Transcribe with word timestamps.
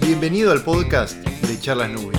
Bienvenido 0.00 0.52
al 0.52 0.62
podcast 0.62 1.16
de 1.16 1.60
Charlas 1.60 1.90
Nubi. 1.90 2.16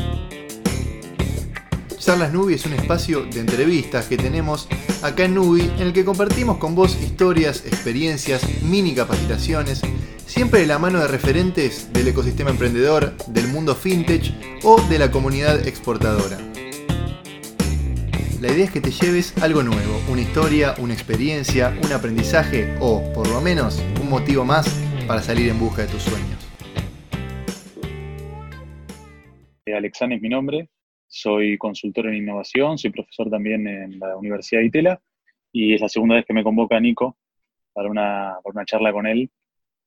Charlas 1.97 2.31
Nubi 2.33 2.53
es 2.55 2.65
un 2.65 2.73
espacio 2.73 3.23
de 3.23 3.39
entrevistas 3.39 4.05
que 4.05 4.17
tenemos 4.17 4.67
acá 5.01 5.25
en 5.25 5.35
Nubi 5.35 5.61
en 5.61 5.81
el 5.81 5.93
que 5.93 6.05
compartimos 6.05 6.57
con 6.57 6.75
vos 6.75 6.97
historias, 7.01 7.63
experiencias, 7.65 8.41
mini 8.63 8.93
capacitaciones, 8.93 9.81
siempre 10.25 10.61
de 10.61 10.67
la 10.67 10.79
mano 10.79 10.99
de 10.99 11.07
referentes 11.07 11.91
del 11.93 12.07
ecosistema 12.07 12.51
emprendedor, 12.51 13.15
del 13.27 13.47
mundo 13.47 13.75
fintech 13.75 14.33
o 14.63 14.81
de 14.81 14.99
la 14.99 15.11
comunidad 15.11 15.67
exportadora. 15.67 16.37
La 18.41 18.51
idea 18.51 18.65
es 18.65 18.71
que 18.71 18.81
te 18.81 18.91
lleves 18.91 19.33
algo 19.41 19.63
nuevo, 19.63 20.01
una 20.09 20.21
historia, 20.21 20.75
una 20.77 20.93
experiencia, 20.93 21.75
un 21.83 21.91
aprendizaje 21.91 22.75
o, 22.79 23.01
por 23.13 23.27
lo 23.27 23.41
menos, 23.41 23.81
un 24.01 24.09
motivo 24.09 24.45
más 24.45 24.67
para 25.07 25.23
salir 25.23 25.49
en 25.49 25.59
busca 25.59 25.83
de 25.83 25.87
tus 25.87 26.03
sueños. 26.03 26.44
Alexán 29.73 30.11
es 30.11 30.21
mi 30.21 30.29
nombre, 30.29 30.69
soy 31.07 31.57
consultor 31.57 32.07
en 32.07 32.15
innovación, 32.15 32.77
soy 32.77 32.91
profesor 32.91 33.29
también 33.31 33.67
en 33.67 33.99
la 33.99 34.15
Universidad 34.15 34.61
de 34.61 34.67
Itela 34.67 35.01
y 35.51 35.73
es 35.73 35.81
la 35.81 35.89
segunda 35.89 36.15
vez 36.15 36.25
que 36.25 36.33
me 36.33 36.43
convoca 36.43 36.79
Nico 36.79 37.17
para 37.73 37.89
una, 37.89 38.37
una 38.43 38.65
charla 38.65 38.93
con 38.93 39.07
él 39.07 39.31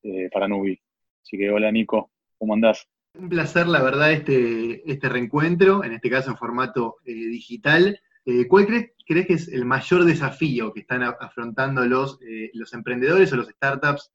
eh, 0.02 0.28
para 0.32 0.48
Nubi. 0.48 0.80
Así 1.22 1.38
que 1.38 1.50
hola 1.50 1.70
Nico, 1.70 2.10
¿cómo 2.38 2.54
andás? 2.54 2.88
Un 3.14 3.28
placer, 3.28 3.68
la 3.68 3.82
verdad, 3.82 4.12
este, 4.12 4.90
este 4.90 5.08
reencuentro, 5.08 5.84
en 5.84 5.92
este 5.92 6.10
caso 6.10 6.30
en 6.30 6.36
formato 6.36 6.96
eh, 7.04 7.12
digital. 7.12 8.00
Eh, 8.24 8.46
¿Cuál 8.48 8.66
crees, 8.66 8.92
crees, 9.06 9.26
que 9.26 9.34
es 9.34 9.48
el 9.48 9.64
mayor 9.64 10.04
desafío 10.04 10.72
que 10.72 10.80
están 10.80 11.02
afrontando 11.02 11.84
los, 11.86 12.18
los 12.52 12.74
emprendedores 12.74 13.32
o 13.32 13.36
los 13.36 13.48
startups 13.48 14.12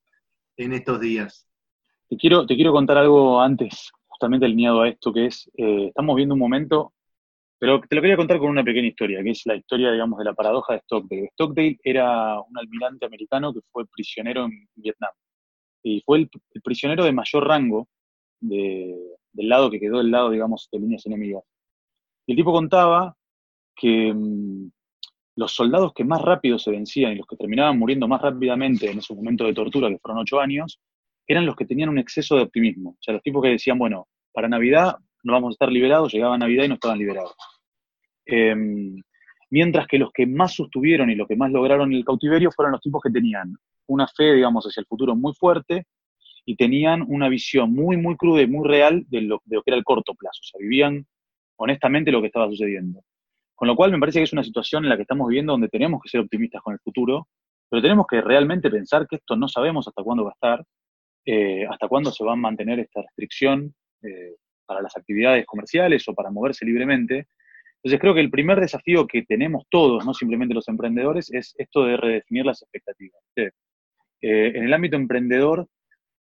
en 0.58 0.74
estos 0.74 1.00
días? 1.00 1.48
Te 2.10 2.18
quiero, 2.18 2.46
te 2.46 2.56
quiero 2.56 2.72
contar 2.72 2.98
algo 2.98 3.42
antes, 3.42 3.92
justamente 4.14 4.46
alineado 4.46 4.82
a 4.82 4.90
esto, 4.90 5.12
que 5.12 5.26
es, 5.26 5.50
eh, 5.58 5.88
estamos 5.88 6.16
viendo 6.16 6.36
un 6.36 6.40
momento, 6.40 6.94
pero 7.60 7.82
te 7.82 7.96
lo 7.96 8.02
quería 8.02 8.18
contar 8.18 8.40
con 8.40 8.50
una 8.50 8.64
pequeña 8.64 8.88
historia, 8.88 9.24
que 9.24 9.32
es 9.32 9.42
la 9.46 9.56
historia, 9.56 9.92
digamos, 9.92 10.20
de 10.20 10.26
la 10.26 10.34
paradoja 10.34 10.74
de 10.74 10.80
Stockdale. 10.82 11.30
Stockdale 11.34 11.80
era 11.84 12.40
un 12.42 12.58
almirante 12.58 13.06
americano 13.06 13.54
que 13.54 13.62
fue 13.72 13.86
prisionero 13.88 14.46
en 14.46 14.68
Vietnam. 14.76 15.12
Y 15.84 16.02
fue 16.06 16.20
el, 16.20 16.30
prisionero 16.64 17.04
de 17.04 17.12
mayor 17.12 17.48
rango 17.48 17.88
del 18.40 19.50
lado 19.50 19.72
que 19.72 19.80
quedó 19.80 19.98
del 20.00 20.12
lado, 20.12 20.30
digamos, 20.30 20.70
de 20.72 20.80
líneas 20.80 21.06
enemigas. 21.06 21.44
Y 22.26 22.34
el 22.34 22.38
tipo 22.38 22.52
contaba 22.52 23.16
que 23.76 24.14
mm, 24.14 24.70
los 25.38 25.54
soldados 25.54 25.94
que 25.94 26.04
más 26.04 26.22
rápido 26.22 26.60
se 26.60 26.72
vencían 26.72 27.14
y 27.14 27.16
los 27.16 27.28
que 27.28 27.38
terminaban 27.38 27.80
muriendo 27.80 28.08
más 28.08 28.22
rápidamente 28.22 28.92
en 28.92 29.00
esos 29.00 29.16
momentos 29.18 29.48
de 29.48 29.54
tortura, 29.54 29.90
que 29.90 30.00
fueron 30.00 30.22
ocho 30.22 30.40
años, 30.40 30.80
eran 31.28 31.46
los 31.46 31.56
que 31.56 31.66
tenían 31.66 31.90
un 31.90 32.00
exceso 32.00 32.36
de 32.36 32.44
optimismo. 32.44 32.92
O 32.92 32.98
sea, 33.02 33.14
los 33.14 33.24
tipos 33.24 33.42
que 33.44 33.50
decían, 33.50 33.78
bueno, 33.78 34.08
para 34.32 34.48
Navidad 34.48 34.96
no 35.24 35.34
vamos 35.34 35.52
a 35.52 35.54
estar 35.54 35.72
liberados, 35.72 36.14
llegaba 36.14 36.38
Navidad 36.38 36.66
y 36.66 36.68
no 36.68 36.74
estaban 36.76 36.98
liberados. 36.98 37.36
Em, 38.26 39.02
mientras 39.50 39.88
que 39.88 39.98
los 40.00 40.12
que 40.12 40.26
más 40.26 40.54
sostuvieron 40.54 41.10
y 41.10 41.16
los 41.16 41.28
que 41.28 41.36
más 41.36 41.52
lograron 41.52 41.94
el 41.94 42.06
cautiverio 42.06 42.52
fueron 42.52 42.72
los 42.74 42.82
tipos 42.82 43.02
que 43.02 43.12
tenían 43.12 43.56
una 43.88 44.08
fe, 44.08 44.34
digamos, 44.34 44.66
hacia 44.66 44.82
el 44.82 44.88
futuro 44.88 45.16
muy 45.16 45.34
fuerte 45.34 45.86
y 46.46 46.56
tenían 46.56 47.04
una 47.08 47.30
visión 47.30 47.74
muy, 47.74 47.96
muy 47.98 48.18
cruda 48.18 48.42
y 48.42 48.48
muy 48.48 48.68
real 48.68 49.06
de 49.08 49.22
lo, 49.22 49.42
de 49.46 49.58
lo 49.58 49.64
que 49.64 49.72
era 49.72 49.78
el 49.78 49.84
corto 49.84 50.14
plazo. 50.14 50.40
O 50.42 50.44
sea, 50.44 50.60
vivían 50.60 51.06
honestamente 51.58 52.12
lo 52.12 52.22
que 52.22 52.28
estaba 52.28 52.50
sucediendo. 52.50 53.02
Con 53.56 53.68
lo 53.68 53.76
cual 53.76 53.92
me 53.92 54.00
parece 54.00 54.20
que 54.20 54.24
es 54.24 54.34
una 54.34 54.44
situación 54.44 54.84
en 54.84 54.90
la 54.90 54.96
que 54.98 55.04
estamos 55.04 55.28
viviendo 55.28 55.54
donde 55.54 55.70
tenemos 55.70 56.02
que 56.02 56.10
ser 56.10 56.20
optimistas 56.20 56.62
con 56.62 56.74
el 56.74 56.80
futuro, 56.80 57.28
pero 57.70 57.82
tenemos 57.82 58.06
que 58.08 58.22
realmente 58.22 58.70
pensar 58.70 59.08
que 59.08 59.18
esto 59.18 59.36
no 59.36 59.48
sabemos 59.48 59.88
hasta 59.88 60.04
cuándo 60.04 60.24
va 60.24 60.32
a 60.32 60.34
estar, 60.34 60.66
eh, 61.26 61.66
hasta 61.70 61.88
cuándo 61.88 62.12
se 62.12 62.24
va 62.24 62.34
a 62.34 62.38
mantener 62.38 62.80
esta 62.80 63.02
restricción 63.02 63.74
eh, 64.02 64.36
para 64.66 64.82
las 64.82 64.96
actividades 64.98 65.46
comerciales 65.46 66.08
o 66.08 66.14
para 66.14 66.32
moverse 66.32 66.66
libremente. 66.66 67.28
Entonces 67.78 68.00
creo 68.00 68.14
que 68.14 68.22
el 68.22 68.30
primer 68.30 68.60
desafío 68.60 69.08
que 69.08 69.24
tenemos 69.24 69.66
todos, 69.70 70.06
no 70.06 70.14
simplemente 70.14 70.54
los 70.54 70.68
emprendedores, 70.68 71.32
es 71.34 71.54
esto 71.58 71.86
de 71.86 71.98
redefinir 71.98 72.46
las 72.46 72.62
expectativas. 72.62 73.22
Eh, 73.36 73.52
en 74.22 74.64
el 74.64 74.74
ámbito 74.74 74.96
emprendedor 74.96 75.68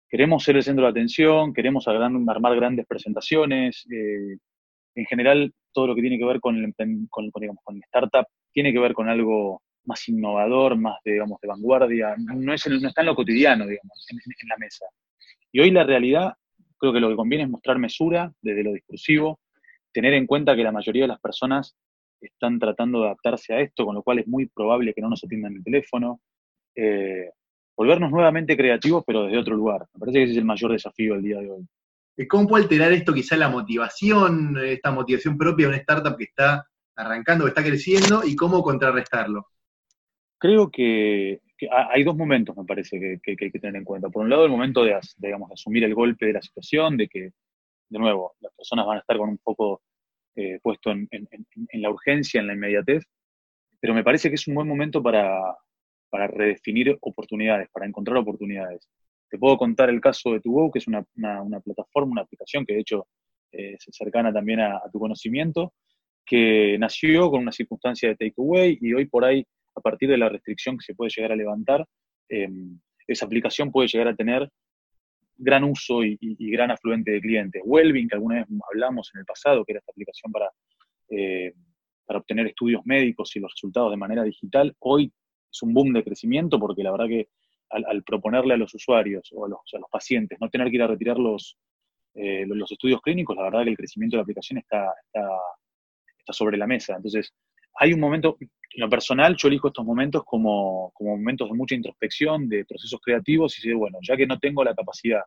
queremos 0.09 0.44
ser 0.44 0.56
el 0.56 0.62
centro 0.62 0.84
de 0.84 0.91
atención, 0.91 1.53
queremos 1.53 1.86
armar 1.88 2.56
grandes 2.56 2.86
presentaciones, 2.86 3.86
en 3.88 5.06
general 5.06 5.53
todo 5.72 5.88
lo 5.88 5.94
que 5.94 6.00
tiene 6.00 6.19
que 6.19 6.25
ver 6.25 6.41
con 6.41 6.56
el, 6.56 6.75
con, 7.09 7.31
con 7.31 7.44
el 7.44 7.82
startup 7.84 8.26
tiene 8.53 8.72
que 8.72 8.78
ver 8.78 8.92
con 8.92 9.09
algo 9.09 9.62
más 9.84 10.08
innovador, 10.08 10.76
más 10.76 10.98
de, 11.04 11.12
digamos, 11.12 11.41
de 11.41 11.48
vanguardia, 11.48 12.14
no, 12.16 12.52
es, 12.52 12.66
no 12.68 12.88
está 12.88 13.00
en 13.00 13.06
lo 13.06 13.14
cotidiano, 13.14 13.66
digamos, 13.66 14.06
en, 14.10 14.48
la 14.48 14.56
mesa. 14.58 14.86
Y 15.52 15.60
hoy 15.60 15.70
la 15.70 15.84
realidad, 15.84 16.34
creo 16.78 16.92
que 16.92 17.00
lo 17.00 17.08
que 17.08 17.16
conviene 17.16 17.44
es 17.44 17.50
mostrar 17.50 17.78
mesura 17.78 18.32
desde 18.41 18.64
lo 18.64 18.72
discursivo, 18.72 19.41
tener 19.92 20.14
en 20.14 20.26
cuenta 20.26 20.54
que 20.54 20.62
la 20.62 20.72
mayoría 20.72 21.04
de 21.04 21.08
las 21.08 21.20
personas 21.20 21.76
están 22.20 22.58
tratando 22.58 23.00
de 23.00 23.06
adaptarse 23.06 23.54
a 23.54 23.60
esto, 23.60 23.84
con 23.84 23.94
lo 23.94 24.02
cual 24.02 24.18
es 24.18 24.28
muy 24.28 24.46
probable 24.46 24.92
que 24.94 25.00
no 25.00 25.08
nos 25.08 25.24
atiendan 25.24 25.54
el 25.54 25.64
teléfono. 25.64 26.20
Eh, 26.74 27.30
volvernos 27.76 28.10
nuevamente 28.10 28.56
creativos, 28.56 29.02
pero 29.06 29.24
desde 29.24 29.38
otro 29.38 29.56
lugar. 29.56 29.86
Me 29.94 30.00
parece 30.00 30.18
que 30.18 30.22
ese 30.24 30.32
es 30.32 30.38
el 30.38 30.44
mayor 30.44 30.72
desafío 30.72 31.14
del 31.14 31.22
día 31.22 31.41
de 31.41 31.50
hoy. 31.50 31.66
¿Cómo 32.28 32.47
puede 32.47 32.64
alterar 32.64 32.92
esto 32.92 33.14
quizá 33.14 33.36
la 33.36 33.48
motivación, 33.48 34.58
esta 34.62 34.91
motivación 34.91 35.38
propia 35.38 35.66
de 35.66 35.70
una 35.70 35.78
startup 35.78 36.16
que 36.16 36.24
está 36.24 36.66
arrancando, 36.94 37.44
que 37.44 37.48
está 37.50 37.62
creciendo, 37.62 38.22
y 38.24 38.36
cómo 38.36 38.62
contrarrestarlo? 38.62 39.47
Creo 40.41 40.71
que, 40.71 41.39
hay 41.71 42.03
dos 42.03 42.17
momentos, 42.17 42.56
me 42.56 42.65
parece, 42.65 42.99
que, 42.99 43.21
hay 43.31 43.37
que 43.37 43.61
tener 43.61 43.77
en 43.77 43.84
cuenta. 43.84 44.09
Por 44.09 44.23
un 44.23 44.31
lado, 44.31 44.47
el 44.47 44.51
momento 44.51 44.83
de, 44.83 44.99
digamos, 45.19 45.53
asumir 45.53 45.84
el 45.84 45.95
golpe 45.95 46.25
de 46.27 46.33
la 46.33 46.41
situación, 46.41 46.97
de 46.97 47.09
que, 47.09 47.21
de 47.91 47.99
nuevo, 47.99 48.33
las 48.41 48.51
personas 48.55 48.87
van 48.87 48.97
a 48.97 49.01
estar 49.01 49.19
con 49.19 49.28
un 49.28 49.39
poco 49.39 49.83
eh, 50.37 50.59
puesto 50.62 50.93
en, 50.93 51.09
la 51.75 51.91
urgencia, 51.91 52.41
en 52.41 52.47
la 52.47 52.55
inmediatez, 52.55 53.05
pero 53.81 53.93
me 53.93 54.03
parece 54.03 54.31
que 54.31 54.37
es 54.37 54.49
un 54.49 54.55
buen 54.55 54.67
momento 54.67 55.03
para, 55.03 55.39
redefinir 56.11 56.97
oportunidades, 57.03 57.69
para 57.71 57.87
encontrar 57.87 58.17
oportunidades. 58.17 58.89
Te 59.28 59.39
puedo 59.39 59.59
contar 59.59 59.91
el 59.91 60.01
caso 60.01 60.33
de 60.33 60.41
Tugo, 60.41 60.71
que 60.71 60.78
es 60.78 60.89
una, 60.89 61.05
plataforma, 61.62 62.12
una 62.12 62.22
aplicación 62.22 62.65
que 62.65 62.72
de 62.75 62.81
hecho 62.81 63.07
eh, 63.53 63.75
es 63.75 63.87
cercana 63.91 64.33
también 64.33 64.61
a, 64.61 64.81
tu 64.91 64.99
conocimiento, 64.99 65.75
que 66.25 66.78
nació 66.78 67.31
con 67.31 67.43
una 67.43 67.53
circunstancia 67.53 68.09
de 68.09 68.17
takeaway 68.17 68.78
y 68.81 68.95
hoy 68.95 69.05
por 69.05 69.27
ahí 69.27 69.45
a 69.75 69.81
partir 69.81 70.08
de 70.08 70.19
la 70.19 70.28
restricción 70.28 70.76
que 70.76 70.84
se 70.84 70.94
puede 70.94 71.10
llegar 71.14 71.32
a 71.32 71.36
levantar, 71.36 71.86
em, 72.28 72.78
esa 73.06 73.26
aplicación 73.26 73.70
puede 73.70 73.88
llegar 73.88 74.08
a 74.08 74.14
tener 74.14 74.48
gran 75.36 75.64
uso 75.64 76.04
y, 76.04 76.19
gran 76.50 76.70
afluente 76.70 77.10
de 77.10 77.20
clientes. 77.20 77.62
Wellbeing, 77.64 78.09
que 78.09 78.14
alguna 78.14 78.36
vez 78.36 78.47
hablamos 78.70 79.10
en 79.14 79.20
el 79.20 79.26
pasado, 79.26 79.64
que 79.64 79.72
era 79.72 79.78
esta 79.78 79.91
aplicación 79.91 80.30
para, 80.30 80.50
eh, 81.09 81.53
para 82.04 82.19
obtener 82.19 82.47
estudios 82.47 82.82
médicos 82.84 83.34
y 83.36 83.41
los 83.41 83.53
resultados 83.53 83.91
de 83.91 83.97
manera 83.97 84.22
digital, 84.22 84.75
hoy 84.80 85.12
es 85.50 85.62
un 85.62 85.72
boom 85.72 85.92
de 85.92 86.04
crecimiento 86.04 86.59
porque 86.60 86.82
la 86.82 86.92
verdad 86.92 87.09
que 87.09 87.28
al, 87.70 88.03
proponerle 88.03 88.54
a 88.54 88.56
los 88.56 88.75
usuarios 88.75 89.30
o 89.32 89.47
a 89.47 89.48
los, 89.48 89.60
pacientes 89.91 90.38
no 90.41 90.50
tener 90.50 90.69
que 90.70 90.76
ir 90.76 90.82
a 90.82 90.88
retirar 90.88 91.19
los, 91.19 91.56
eh, 92.14 92.44
los 92.47 92.70
estudios 92.70 93.00
clínicos, 93.00 93.36
la 93.36 93.44
verdad 93.44 93.64
que 93.64 93.70
el 93.70 93.76
crecimiento 93.76 94.16
de 94.16 94.19
la 94.19 94.22
aplicación 94.22 94.59
está, 94.59 94.92
está, 95.04 95.28
está 96.19 96.32
sobre 96.32 96.56
la 96.56 96.66
mesa. 96.66 96.97
Entonces, 96.97 97.32
hay 97.75 97.92
un 97.92 98.00
momento, 98.00 98.36
en 98.41 98.48
lo 98.81 98.88
personal, 98.88 99.36
yo 99.36 99.48
elijo 99.48 99.69
estos 99.69 99.84
momentos 99.84 100.22
como, 100.25 100.92
momentos 101.00 101.48
de 101.48 101.56
mucha 101.56 101.75
introspección, 101.75 102.48
de 102.48 102.64
procesos 102.64 103.00
creativos, 103.03 103.56
y 103.56 103.62
decir, 103.62 103.76
bueno, 103.76 103.98
ya 104.03 104.16
que 104.16 104.26
no 104.26 104.38
tengo 104.38 104.62
la 104.64 104.75
capacidad 104.75 105.22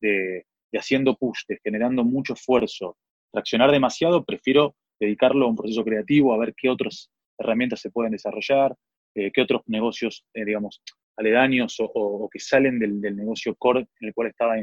de, 0.00 0.46
haciendo 0.72 1.16
push, 1.16 1.44
generando 1.62 2.04
mucho 2.04 2.34
esfuerzo, 2.34 2.96
traccionar 3.32 3.70
demasiado, 3.70 4.24
prefiero 4.24 4.76
dedicarlo 5.00 5.46
a 5.46 5.48
un 5.48 5.56
proceso 5.56 5.84
creativo, 5.84 6.32
a 6.32 6.38
ver 6.38 6.54
qué 6.56 6.68
otras 6.68 7.10
herramientas 7.38 7.80
se 7.80 7.90
pueden 7.90 8.12
desarrollar, 8.12 8.74
eh, 9.14 9.30
qué 9.32 9.42
otros 9.42 9.62
negocios, 9.66 10.24
eh, 10.34 10.44
digamos, 10.44 10.82
aledaños 11.16 11.76
o, 11.78 12.28
que 12.30 12.38
salen 12.38 12.78
del, 12.78 13.00
negocio 13.00 13.54
core 13.56 13.80
en 14.00 14.08
el 14.08 14.14
cual 14.14 14.28
estaba 14.28 14.54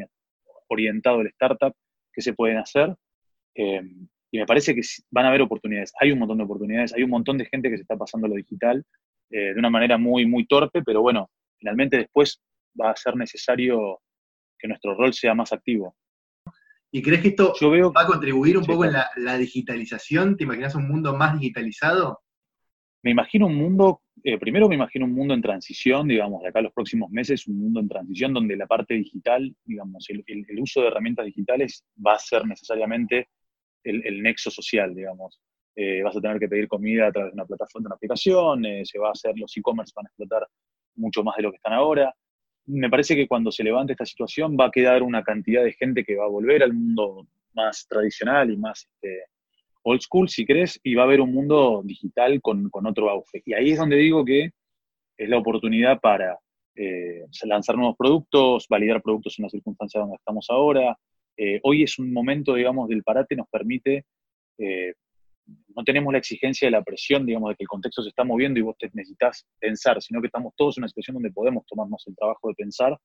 orientado 0.67 1.21
el 1.21 1.27
startup, 1.27 1.73
qué 2.13 2.21
se 2.21 2.33
pueden 2.33 2.57
hacer. 2.57 2.95
Eh, 3.55 3.81
y 4.35 4.37
me 4.37 4.45
parece 4.45 4.75
que 4.75 4.81
van 5.11 5.25
a 5.25 5.29
haber 5.29 5.43
oportunidades. 5.43 5.93
Hay 6.01 6.11
un 6.11 6.19
montón 6.19 6.39
de 6.39 6.43
oportunidades, 6.43 6.93
hay 6.93 7.03
un 7.03 7.09
montón 7.09 7.37
de 7.37 7.45
gente 7.45 7.69
que 7.69 7.77
se 7.77 7.83
está 7.83 7.95
pasando 7.95 8.27
lo 8.27 8.35
digital 8.35 8.85
eh, 9.29 9.53
de 9.53 9.57
una 9.57 9.69
manera 9.69 9.97
muy, 9.97 10.25
muy 10.25 10.45
torpe, 10.45 10.83
pero 10.83 11.01
bueno, 11.01 11.29
finalmente 11.57 11.95
después 11.95 12.43
va 12.79 12.91
a 12.91 12.95
ser 12.97 13.15
necesario 13.15 14.01
que 14.59 14.67
nuestro 14.67 14.93
rol 14.93 15.13
sea 15.13 15.33
más 15.33 15.53
activo. 15.53 15.95
¿Y 16.91 17.01
crees 17.01 17.21
que 17.21 17.29
esto 17.29 17.53
va 17.95 18.01
a 18.01 18.07
contribuir 18.07 18.57
un 18.57 18.65
poco 18.65 18.83
en 18.83 18.91
la, 18.91 19.37
digitalización? 19.37 20.35
¿Te 20.35 20.43
imaginas 20.43 20.75
un 20.75 20.89
mundo 20.89 21.15
más 21.15 21.39
digitalizado? 21.39 22.19
Me 23.03 23.11
imagino 23.11 23.47
un 23.47 23.55
mundo, 23.55 24.01
eh, 24.21 24.37
primero 24.37 24.67
me 24.67 24.75
imagino 24.75 25.05
un 25.05 25.13
mundo 25.13 25.33
en 25.33 25.41
transición, 25.41 26.09
digamos, 26.09 26.41
de 26.41 26.49
acá 26.49 26.59
a 26.59 26.63
los 26.63 26.73
próximos 26.73 27.09
meses, 27.09 27.47
un 27.47 27.57
mundo 27.57 27.79
en 27.79 27.87
transición 27.87 28.33
donde 28.33 28.57
la 28.57 28.67
parte 28.67 28.95
digital, 28.95 29.55
digamos, 29.63 30.05
el 30.09 30.59
uso 30.59 30.81
de 30.81 30.87
herramientas 30.87 31.25
digitales 31.25 31.85
va 32.05 32.15
a 32.15 32.19
ser 32.19 32.45
necesariamente 32.45 33.29
el, 33.85 34.21
nexo 34.21 34.51
social, 34.51 34.93
digamos. 34.93 35.39
Eh, 35.75 36.01
vas 36.03 36.15
a 36.15 36.21
tener 36.21 36.39
que 36.39 36.47
pedir 36.47 36.67
comida 36.67 37.07
a 37.07 37.11
través 37.11 37.31
de 37.31 37.35
una 37.35 37.45
plataforma, 37.45 37.83
de 37.83 37.87
una 37.87 37.95
aplicación, 37.95 38.65
eh, 38.65 38.85
se 38.85 38.97
va 38.97 39.09
a 39.09 39.11
hacer, 39.11 39.37
los 39.37 39.55
e-commerce 39.57 39.93
van 39.95 40.05
a 40.05 40.09
explotar 40.09 40.47
mucho 40.95 41.23
más 41.23 41.35
de 41.35 41.43
lo 41.43 41.51
que 41.51 41.57
están 41.57 41.73
ahora. 41.73 42.13
me 42.67 42.89
parece 42.89 43.15
que 43.15 43.27
cuando 43.27 43.51
se 43.51 43.63
levante 43.63 43.93
esta 43.93 44.05
situación 44.05 44.57
va 44.59 44.65
a 44.67 44.71
quedar 44.71 45.03
una 45.03 45.23
cantidad 45.23 45.63
de 45.63 45.73
gente 45.73 46.03
que 46.03 46.15
va 46.15 46.25
a 46.25 46.29
volver 46.29 46.63
al 46.63 46.73
mundo 46.73 47.27
más 47.53 47.87
tradicional 47.87 48.51
y 48.51 48.57
más 48.57 48.87
este, 48.93 49.25
old 49.85 50.01
school, 50.01 50.27
si 50.29 50.45
crees, 50.45 50.79
y 50.83 50.95
va 50.95 51.03
a 51.03 51.05
haber 51.05 51.21
un 51.21 51.31
mundo 51.31 51.81
digital 51.85 52.41
con, 52.41 52.69
otro 52.73 53.09
auge. 53.09 53.43
Y 53.45 53.53
ahí 53.53 53.71
es 53.71 53.77
donde 53.77 53.97
digo 53.97 54.25
que 54.25 54.51
es 55.17 55.29
la 55.29 55.37
oportunidad 55.37 55.99
para 55.99 56.39
eh, 56.75 57.25
lanzar 57.43 57.77
nuevos 57.77 57.95
productos, 57.95 58.67
validar 58.67 59.01
productos 59.01 59.37
en 59.37 59.43
la 59.43 59.49
circunstancia 59.49 60.01
donde 60.01 60.15
estamos 60.15 60.47
ahora. 60.49 60.97
Eh, 61.37 61.59
hoy 61.63 61.83
es 61.83 61.99
un 61.99 62.11
momento, 62.13 62.53
digamos, 62.55 62.87
del 62.89 63.03
parate, 63.03 63.35
nos 63.35 63.49
permite, 63.49 64.05
eh, 64.57 64.93
no 65.75 65.83
tenemos 65.83 66.11
la 66.11 66.19
exigencia 66.19 66.67
de 66.67 66.71
la 66.71 66.83
presión, 66.83 67.25
digamos, 67.25 67.49
de 67.49 67.55
que 67.55 67.63
el 67.63 67.67
contexto 67.67 68.01
se 68.01 68.09
está 68.09 68.23
moviendo 68.23 68.59
y 68.59 68.63
vos 68.63 68.77
te 68.77 68.89
necesitas 68.93 69.45
pensar, 69.59 70.01
sino 70.01 70.21
que 70.21 70.27
estamos 70.27 70.53
todos 70.55 70.77
en 70.77 70.83
una 70.83 70.87
situación 70.87 71.15
donde 71.15 71.31
podemos 71.31 71.65
tomarnos 71.67 72.03
el 72.07 72.15
trabajo 72.15 72.47
de 72.47 72.55
pensar 72.55 72.97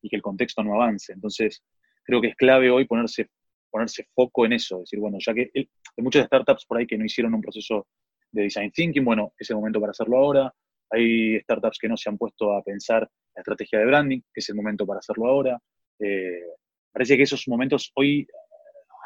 y 0.00 0.08
que 0.08 0.16
el 0.16 0.22
contexto 0.22 0.62
no 0.62 0.74
avance. 0.74 1.12
Entonces, 1.12 1.62
creo 2.04 2.20
que 2.20 2.28
es 2.28 2.36
clave 2.36 2.70
hoy 2.70 2.86
ponerse 2.86 3.28
ponerse 3.72 4.06
foco 4.14 4.44
en 4.44 4.52
eso, 4.52 4.80
decir, 4.80 5.00
bueno, 5.00 5.16
ya 5.18 5.32
que 5.32 5.50
hay 5.54 5.68
muchas 5.96 6.26
startups 6.26 6.66
por 6.66 6.76
ahí 6.76 6.86
que 6.86 6.98
no 6.98 7.06
hicieron 7.06 7.32
un 7.32 7.40
proceso 7.40 7.86
de 8.30 8.42
design 8.42 8.70
thinking, 8.70 9.04
bueno, 9.04 9.32
es 9.38 9.48
el 9.48 9.56
momento 9.56 9.80
para 9.80 9.92
hacerlo 9.92 10.18
ahora. 10.18 10.54
Hay 10.90 11.40
startups 11.40 11.78
que 11.78 11.88
no 11.88 11.96
se 11.96 12.10
han 12.10 12.18
puesto 12.18 12.52
a 12.52 12.62
pensar 12.62 13.08
la 13.34 13.40
estrategia 13.40 13.78
de 13.78 13.86
branding, 13.86 14.20
que 14.20 14.40
es 14.40 14.48
el 14.50 14.56
momento 14.56 14.86
para 14.86 14.98
hacerlo 14.98 15.26
ahora. 15.26 15.58
Eh, 15.98 16.42
parece 16.92 17.16
que 17.16 17.22
esos 17.22 17.46
momentos 17.48 17.90
hoy 17.94 18.26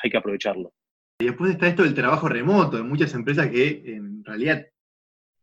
hay 0.02 0.10
que 0.10 0.16
aprovecharlo. 0.16 0.72
Y 1.18 1.26
después 1.26 1.52
está 1.52 1.68
esto 1.68 1.82
del 1.82 1.94
trabajo 1.94 2.28
remoto, 2.28 2.76
de 2.76 2.82
muchas 2.82 3.14
empresas 3.14 3.48
que 3.48 3.82
en 3.86 4.22
realidad 4.24 4.66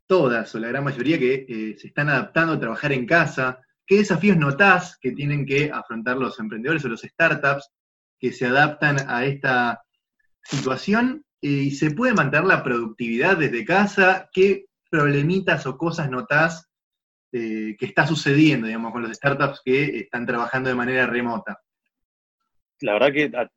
todas 0.05 0.53
o 0.53 0.59
la 0.59 0.67
gran 0.67 0.83
mayoría 0.83 1.17
que 1.17 1.45
eh, 1.47 1.77
se 1.77 1.87
están 1.87 2.09
adaptando 2.09 2.53
a 2.53 2.59
trabajar 2.59 2.91
en 2.91 3.07
casa. 3.07 3.59
¿Qué 3.85 3.97
desafíos 3.97 4.37
notás 4.37 4.97
que 4.99 5.11
tienen 5.11 5.45
que 5.45 5.71
afrontar 5.71 6.17
los 6.17 6.39
emprendedores 6.39 6.85
o 6.85 6.89
los 6.89 7.01
startups 7.01 7.71
que 8.19 8.31
se 8.31 8.45
adaptan 8.45 8.97
a 9.09 9.25
esta 9.25 9.83
situación 10.43 11.25
y 11.41 11.71
se 11.71 11.91
puede 11.91 12.13
mantener 12.13 12.45
la 12.45 12.63
productividad 12.63 13.37
desde 13.37 13.65
casa. 13.65 14.29
¿Qué 14.31 14.67
problemitas 14.89 15.65
o 15.65 15.77
cosas 15.77 16.09
notás 16.09 16.69
eh, 17.33 17.75
que 17.77 17.85
está 17.85 18.07
sucediendo, 18.07 18.67
digamos, 18.67 18.93
con 18.93 19.03
los 19.03 19.11
startups 19.11 19.61
que 19.63 19.99
están 19.99 20.25
trabajando 20.25 20.69
de 20.69 20.75
manera 20.75 21.05
remota? 21.05 21.59
La 22.83 22.93
verdad 22.93 23.11
que 23.11 23.31
a, 23.35 23.49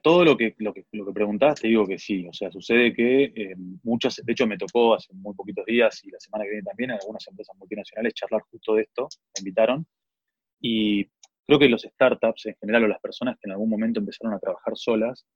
todo 0.00 0.24
lo 0.24 0.36
que, 0.36 0.54
lo 0.58 0.74
que, 0.74 0.84
lo 0.92 1.06
que 1.06 1.12
preguntaste 1.12 1.62
te 1.62 1.68
digo 1.68 1.86
que 1.86 1.98
sí. 1.98 2.26
O 2.26 2.32
sea, 2.32 2.50
sucede 2.50 2.92
que 2.92 3.24
eh, 3.24 3.54
muchas, 3.82 4.16
de 4.16 4.32
hecho 4.32 4.46
me 4.46 4.58
tocó 4.58 4.94
hace 4.94 5.12
muy 5.14 5.34
poquitos 5.34 5.64
días 5.66 6.04
y 6.04 6.10
la 6.10 6.20
semana 6.20 6.44
que 6.44 6.50
viene 6.50 6.64
también 6.64 6.90
en 6.90 6.98
algunas 7.00 7.26
empresas 7.28 7.56
multinacionales 7.56 8.14
charlar 8.14 8.42
justo 8.50 8.74
de 8.74 8.82
esto, 8.82 9.08
me 9.36 9.40
invitaron. 9.40 9.86
Y 10.60 11.08
Creo 11.48 11.58
que 11.58 11.68
los 11.70 11.80
startups 11.80 12.44
en 12.44 12.56
general 12.60 12.84
o 12.84 12.88
las 12.88 13.00
personas 13.00 13.36
que 13.40 13.48
en 13.48 13.52
algún 13.52 13.70
momento 13.70 14.00
empezaron 14.00 14.34
a 14.34 14.38
trabajar 14.38 14.76
solas, 14.76 15.26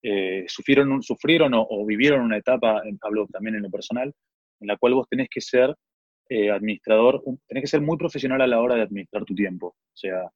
eh, 0.00 0.44
sufrieron, 0.46 1.02
sufrieron 1.02 1.54
o, 1.54 1.84
vivieron 1.84 2.20
una 2.20 2.36
etapa, 2.36 2.82
hablo 3.00 3.26
también 3.26 3.56
en 3.56 3.62
lo 3.62 3.70
personal, 3.70 4.14
en 4.60 4.68
la 4.68 4.76
cual 4.76 4.94
vos 4.94 5.08
tenés 5.08 5.28
que 5.28 5.40
ser 5.40 5.74
eh, 6.28 6.52
administrador, 6.52 7.20
tenés 7.48 7.64
que 7.64 7.66
ser 7.66 7.80
muy 7.80 7.96
profesional 7.96 8.42
a 8.42 8.46
la 8.46 8.60
hora 8.60 8.76
de 8.76 8.82
administrar 8.82 9.24
tu 9.24 9.34
tiempo. 9.34 9.66
O 9.66 9.96
sea, 9.96 10.30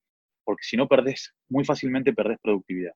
porque 0.50 0.64
si 0.64 0.76
no 0.76 0.88
perdés, 0.88 1.32
muy 1.49 1.64
fácilmente 1.64 2.12
perdés 2.12 2.37
productividad. 2.43 2.93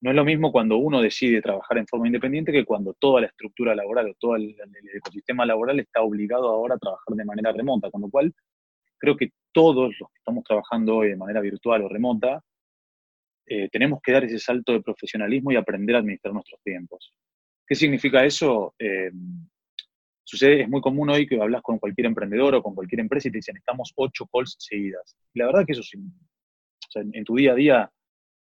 No 0.00 0.10
es 0.10 0.16
lo 0.16 0.24
mismo 0.24 0.52
cuando 0.52 0.76
uno 0.76 1.02
decide 1.02 1.42
trabajar 1.42 1.76
en 1.76 1.88
forma 1.88 2.06
independiente 2.06 2.52
que 2.52 2.64
cuando 2.64 2.94
toda 2.94 3.20
la 3.20 3.26
estructura 3.26 3.74
laboral 3.74 4.10
o 4.10 4.14
todo 4.14 4.36
el, 4.36 4.54
ecosistema 4.94 5.44
laboral 5.44 5.80
está 5.80 6.02
obligado 6.02 6.48
ahora 6.48 6.76
a 6.76 6.78
trabajar 6.78 7.16
de 7.16 7.24
manera 7.24 7.50
remota, 7.50 7.90
con 7.90 8.02
lo 8.02 8.10
cual 8.10 8.32
creo 8.96 9.16
que 9.16 9.32
todos 9.50 9.92
los 9.98 10.08
que 10.08 10.18
estamos 10.18 10.44
trabajando 10.44 10.98
hoy 10.98 11.08
de 11.08 11.16
manera 11.16 11.40
virtual 11.40 11.82
o 11.82 11.88
remota, 11.88 12.40
eh, 13.46 13.68
tenemos 13.72 13.98
que 14.00 14.12
dar 14.12 14.22
ese 14.22 14.38
salto 14.38 14.72
de 14.72 14.80
profesionalismo 14.80 15.50
y 15.50 15.56
aprender 15.56 15.96
a 15.96 15.98
administrar 15.98 16.32
nuestros 16.32 16.62
tiempos. 16.62 17.12
¿Qué 17.66 17.74
significa 17.74 18.24
eso? 18.24 18.72
Eh, 18.78 19.10
sucede, 20.22 20.62
es 20.62 20.68
muy 20.68 20.80
común 20.80 21.10
hoy 21.10 21.26
que 21.26 21.42
hablas 21.42 21.60
con 21.60 21.80
cualquier 21.80 22.06
emprendedor 22.06 22.54
o 22.54 22.62
con 22.62 22.76
cualquier 22.76 23.00
empresa 23.00 23.26
y 23.26 23.32
te 23.32 23.38
dicen, 23.38 23.56
estamos 23.56 23.92
ocho 23.96 24.26
calls 24.32 24.54
seguidas. 24.60 25.16
Y 25.34 25.40
la 25.40 25.46
verdad 25.46 25.64
que 25.66 25.72
eso 25.72 25.82
en, 26.94 27.24
tu 27.24 27.36
día 27.36 27.52
a 27.52 27.54
día 27.54 27.92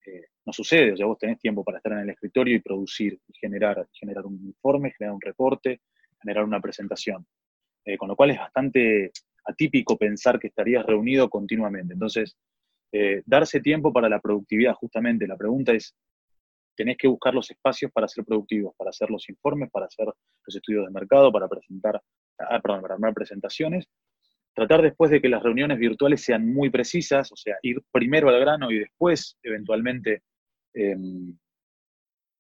eh, 0.06 0.26
no 0.46 0.54
sucede. 0.54 0.94
O 0.94 0.98
sea, 0.98 1.06
vos 1.06 1.18
tenés 1.18 1.40
tiempo 1.40 1.64
para 1.64 1.78
estar 1.78 1.94
en 1.94 2.00
el 2.00 2.10
escritorio 2.10 2.56
y 2.56 2.60
producir, 2.60 3.20
y 3.28 3.34
generar, 3.38 3.88
generar 3.92 4.26
un 4.26 4.40
informe, 4.46 4.92
generar 4.98 5.16
un 5.16 5.22
reporte, 5.22 5.82
generar 6.22 6.44
una 6.44 6.62
presentación. 6.62 7.26
con 7.98 8.08
lo 8.08 8.16
cual 8.16 8.32
es 8.32 8.38
bastante 8.38 9.12
atípico 9.46 9.98
pensar 9.98 10.40
que 10.40 10.48
estarías 10.48 10.86
reunido 10.86 11.30
continuamente. 11.30 11.94
Entonces, 11.94 12.38
eh, 12.92 13.24
darse 13.26 13.60
tiempo 13.60 13.92
para 13.92 14.10
la 14.10 14.20
productividad, 14.20 14.76
justamente, 14.76 15.28
la 15.28 15.38
pregunta 15.38 15.74
es, 15.74 15.96
tenés 16.76 16.98
que 16.98 17.08
buscar 17.08 17.34
los 17.34 17.50
espacios 17.50 17.92
para 17.92 18.08
ser 18.08 18.24
productivos, 18.24 18.74
para 18.78 18.90
hacer 18.90 19.10
los 19.10 19.28
informes, 19.30 19.70
para 19.72 19.88
hacer 19.88 20.06
los 20.06 20.56
estudios 20.56 20.86
de 20.86 20.92
mercado, 20.92 21.32
para 21.32 21.48
presentar, 21.48 22.02
ah, 22.40 22.60
perdón, 22.62 22.82
para 22.82 22.94
armar 22.96 23.14
presentaciones. 23.14 23.88
Tratar 24.54 24.82
después 24.82 25.10
de 25.12 25.22
que 25.22 25.30
las 25.30 25.42
reuniones 25.42 25.80
virtuales 25.80 26.22
sean 26.22 26.54
muy 26.54 26.70
precisas, 26.70 27.32
o 27.32 27.36
sea, 27.36 27.56
ir 27.64 27.82
primero 27.92 28.30
al 28.30 28.40
grano 28.40 28.72
y 28.72 28.80
después, 28.80 29.38
eventualmente, 29.42 30.22
em, 30.74 31.36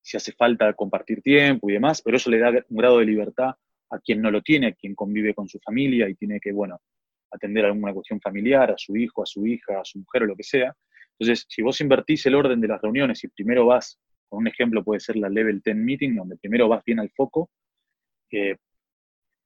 si 0.01 0.17
hace 0.17 0.33
falta 0.33 0.73
compartir 0.73 1.21
tiempo 1.21 1.69
y 1.69 1.73
demás, 1.73 2.01
pero 2.01 2.17
eso 2.17 2.29
le 2.29 2.39
da 2.39 2.49
un 2.51 2.77
grado 2.77 2.99
de 2.99 3.05
libertad 3.05 3.55
a 3.89 3.99
quien 3.99 4.21
no 4.21 4.31
lo 4.31 4.41
tiene, 4.41 4.67
a 4.67 4.73
quien 4.73 4.95
convive 4.95 5.33
con 5.33 5.47
su 5.47 5.59
familia 5.59 6.09
y 6.09 6.15
tiene 6.15 6.39
que, 6.39 6.51
bueno, 6.51 6.79
atender 7.31 7.65
a 7.65 7.67
alguna 7.69 7.93
cuestión 7.93 8.19
familiar, 8.21 8.71
a 8.71 8.77
su 8.77 8.95
hijo, 8.95 9.23
a 9.23 9.25
su 9.25 9.45
hija, 9.45 9.79
a 9.79 9.85
su 9.85 9.99
mujer 9.99 10.23
o 10.23 10.25
lo 10.27 10.35
que 10.35 10.43
sea. 10.43 10.75
Entonces, 11.17 11.45
si 11.47 11.61
vos 11.61 11.79
invertís 11.81 12.25
el 12.25 12.35
orden 12.35 12.59
de 12.61 12.67
las 12.67 12.81
reuniones 12.81 13.23
y 13.23 13.27
primero 13.29 13.65
vas, 13.65 13.99
con 14.29 14.39
un 14.39 14.47
ejemplo 14.47 14.83
puede 14.83 14.99
ser 14.99 15.15
la 15.15 15.29
Level 15.29 15.61
10 15.63 15.77
Meeting, 15.77 16.15
donde 16.15 16.37
primero 16.37 16.67
vas 16.67 16.83
bien 16.83 16.99
al 16.99 17.09
foco, 17.11 17.49
eh, 18.31 18.57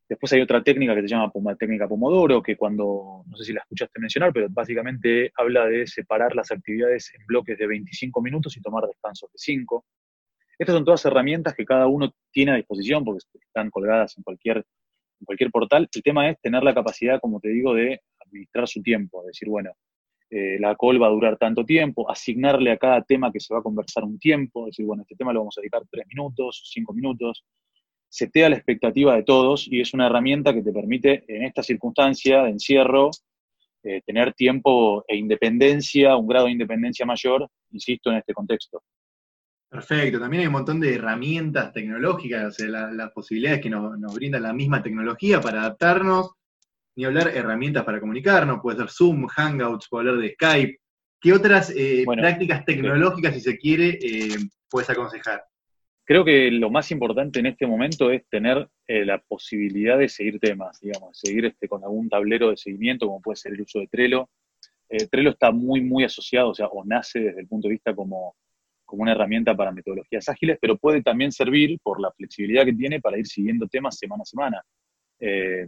después 0.07 0.31
hay 0.33 0.41
otra 0.41 0.63
técnica 0.63 0.95
que 0.95 1.01
se 1.01 1.07
llama 1.07 1.31
técnica 1.59 1.87
Pomodoro, 1.87 2.41
que 2.41 2.55
cuando, 2.55 3.23
no 3.25 3.37
sé 3.37 3.45
si 3.45 3.53
la 3.53 3.61
escuchaste 3.61 3.99
mencionar, 3.99 4.31
pero 4.33 4.47
básicamente 4.49 5.31
habla 5.35 5.65
de 5.65 5.85
separar 5.87 6.35
las 6.35 6.51
actividades 6.51 7.11
en 7.13 7.25
bloques 7.25 7.57
de 7.57 7.67
25 7.67 8.21
minutos 8.21 8.55
y 8.57 8.61
tomar 8.61 8.85
descansos 8.85 9.31
de 9.31 9.37
5. 9.37 9.85
Estas 10.59 10.73
son 10.75 10.85
todas 10.85 11.05
herramientas 11.05 11.53
que 11.53 11.65
cada 11.65 11.87
uno 11.87 12.13
tiene 12.31 12.53
a 12.53 12.55
disposición 12.55 13.03
porque 13.03 13.19
están 13.33 13.69
colgadas 13.69 14.17
en 14.17 14.23
cualquier, 14.23 14.57
en 14.57 15.25
cualquier 15.25 15.51
portal. 15.51 15.87
El 15.93 16.03
tema 16.03 16.29
es 16.29 16.39
tener 16.41 16.63
la 16.63 16.73
capacidad, 16.73 17.19
como 17.19 17.39
te 17.39 17.49
digo, 17.49 17.73
de 17.73 18.01
administrar 18.25 18.67
su 18.67 18.81
tiempo, 18.81 19.23
decir, 19.25 19.49
bueno, 19.49 19.71
eh, 20.29 20.57
la 20.59 20.75
call 20.75 21.01
va 21.01 21.07
a 21.07 21.11
durar 21.11 21.37
tanto 21.37 21.63
tiempo, 21.63 22.09
asignarle 22.09 22.71
a 22.71 22.77
cada 22.77 23.01
tema 23.01 23.31
que 23.31 23.39
se 23.39 23.53
va 23.53 23.61
a 23.61 23.63
conversar 23.63 24.03
un 24.03 24.19
tiempo, 24.19 24.65
decir, 24.65 24.85
bueno, 24.85 25.03
este 25.03 25.15
tema 25.15 25.31
lo 25.31 25.39
vamos 25.39 25.57
a 25.57 25.61
dedicar 25.61 25.83
tres 25.89 26.05
minutos, 26.07 26.69
cinco 26.73 26.93
minutos, 26.93 27.45
setea 28.09 28.49
la 28.49 28.55
expectativa 28.55 29.15
de 29.15 29.23
todos 29.23 29.67
y 29.67 29.81
es 29.81 29.93
una 29.93 30.07
herramienta 30.07 30.53
que 30.53 30.61
te 30.61 30.71
permite 30.71 31.23
en 31.27 31.43
esta 31.43 31.63
circunstancia 31.63 32.43
de 32.43 32.51
encierro 32.51 33.11
eh, 33.83 34.01
tener 34.05 34.33
tiempo 34.33 35.05
e 35.07 35.15
independencia, 35.15 36.15
un 36.15 36.27
grado 36.27 36.45
de 36.45 36.51
independencia 36.51 37.05
mayor, 37.05 37.47
insisto, 37.71 38.09
en 38.11 38.17
este 38.17 38.33
contexto. 38.33 38.83
Perfecto, 39.69 40.19
también 40.19 40.41
hay 40.41 40.47
un 40.47 40.53
montón 40.53 40.79
de 40.79 40.95
herramientas 40.95 41.73
tecnológicas, 41.73 42.45
o 42.45 42.51
sea, 42.51 42.67
las 42.67 43.11
posibilidades 43.11 43.61
que 43.61 43.69
nos, 43.69 43.99
nos, 43.99 44.15
brinda 44.15 44.39
la 44.39 44.53
misma 44.53 44.81
tecnología 44.81 45.41
para 45.41 45.61
adaptarnos, 45.61 46.31
ni 46.95 47.05
hablar 47.05 47.29
herramientas 47.29 47.83
para 47.83 47.99
comunicarnos, 47.99 48.59
puede 48.61 48.77
ser 48.77 48.89
Zoom, 48.89 49.27
Hangouts, 49.27 49.87
puede 49.89 50.09
hablar 50.09 50.23
de 50.23 50.33
Skype. 50.33 50.77
¿Qué 51.19 51.33
otras 51.33 51.71
eh, 51.75 52.05
prácticas 52.05 52.65
tecnológicas, 52.65 53.33
si 53.33 53.41
se 53.41 53.57
quiere, 53.57 53.99
eh, 54.01 54.37
puedes 54.69 54.89
aconsejar? 54.89 55.43
Creo 56.07 56.25
que 56.25 56.49
lo 56.49 56.71
más 56.71 56.89
importante 56.89 57.39
en 57.39 57.47
este 57.47 57.67
momento 57.67 58.09
es 58.09 58.27
tener 58.29 58.67
eh, 58.87 59.05
la 59.05 59.19
posibilidad 59.19 59.99
de 59.99 60.09
seguir 60.09 60.39
temas, 60.39 60.79
digamos, 60.79 61.19
seguir 61.19 61.45
este, 61.45 61.67
con 61.67 61.83
algún 61.83 62.09
tablero 62.09 62.49
de 62.49 62.57
seguimiento, 62.57 63.07
como 63.07 63.21
puede 63.21 63.35
ser 63.35 63.53
el 63.53 63.61
uso 63.61 63.79
de 63.79 63.87
Trello. 63.87 64.29
Trello 65.11 65.31
está 65.31 65.51
muy, 65.51 65.81
muy 65.81 66.05
asociado, 66.05 66.49
o 66.51 66.53
sea, 66.55 66.67
o 66.67 66.85
nace 66.85 67.19
desde 67.19 67.41
el 67.41 67.47
punto 67.47 67.67
de 67.67 67.73
vista 67.73 67.93
como 67.93 68.35
como 68.87 69.03
una 69.03 69.11
herramienta 69.11 69.55
para 69.55 69.71
metodologías 69.71 70.27
ágiles, 70.29 70.57
pero 70.59 70.77
puede 70.77 71.03
también 71.03 71.31
servir 71.31 71.77
por 71.83 71.99
la 71.99 72.11
flexibilidad 72.13 72.65
que 72.65 72.73
tiene 72.73 72.99
para 73.01 73.19
ir 73.19 73.27
siguiendo 73.27 73.67
temas 73.67 73.97
semana 73.99 74.23
a 74.23 74.25
semana. 74.25 74.63
Eh, 75.19 75.67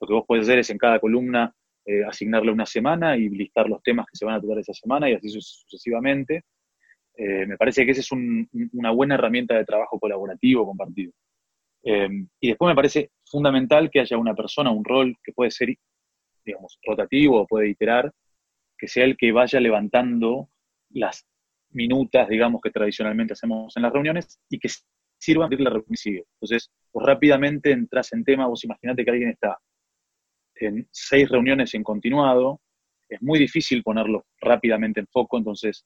lo 0.00 0.06
que 0.06 0.14
vos 0.14 0.24
podés 0.26 0.44
hacer 0.44 0.58
es 0.58 0.70
en 0.70 0.78
cada 0.78 0.98
columna 0.98 1.54
eh, 1.84 2.02
asignarle 2.04 2.50
una 2.50 2.64
semana 2.64 3.16
y 3.16 3.28
listar 3.28 3.68
los 3.68 3.82
temas 3.82 4.06
que 4.06 4.16
se 4.16 4.24
van 4.24 4.36
a 4.36 4.40
tratar 4.40 4.58
esa 4.58 4.72
semana 4.72 5.10
y 5.10 5.12
así 5.12 5.28
sucesivamente. 5.28 6.42
Eh, 7.16 7.46
me 7.46 7.56
parece 7.56 7.84
que 7.84 7.92
esa 7.92 8.00
es 8.00 8.10
una 8.12 8.90
buena 8.90 9.14
herramienta 9.14 9.54
de 9.54 9.64
trabajo 9.64 9.98
colaborativo 9.98 10.66
compartido. 10.66 11.12
y 12.40 12.48
después 12.48 12.68
me 12.70 12.74
parece 12.74 13.10
fundamental 13.26 13.90
que 13.90 14.00
haya 14.00 14.16
una 14.16 14.34
persona, 14.34 14.70
un 14.70 14.84
rol 14.84 15.16
que 15.22 15.32
puede 15.32 15.50
ser, 15.50 15.74
digamos, 16.44 16.78
rotativo 16.82 17.46
puede 17.46 17.68
iterar, 17.68 18.10
que 18.78 18.88
sea 18.88 19.04
el 19.04 19.16
que 19.16 19.32
vaya 19.32 19.60
levantando 19.60 20.48
las 20.90 21.26
minutas, 21.70 22.28
digamos, 22.28 22.60
que 22.62 22.70
tradicionalmente 22.70 23.34
hacemos 23.34 23.76
en 23.76 23.82
las 23.82 23.92
reuniones 23.92 24.40
y 24.48 24.58
que 24.58 24.68
sirvan 25.18 25.50
para 25.50 25.62
la 25.62 25.70
reunión 25.70 25.96
sigue. 25.96 26.24
Entonces, 26.34 26.70
vos 26.92 27.04
rápidamente 27.04 27.70
entras 27.70 28.12
en 28.12 28.24
tema, 28.24 28.46
vos 28.46 28.64
imaginate 28.64 29.04
que 29.04 29.10
alguien 29.10 29.30
está 29.30 29.58
en 30.56 30.86
seis 30.90 31.28
reuniones 31.28 31.74
en 31.74 31.82
continuado 31.82 32.60
es 33.08 33.22
muy 33.22 33.38
difícil 33.38 33.82
ponerlo 33.82 34.26
rápidamente 34.40 35.00
en 35.00 35.06
foco, 35.06 35.38
entonces 35.38 35.84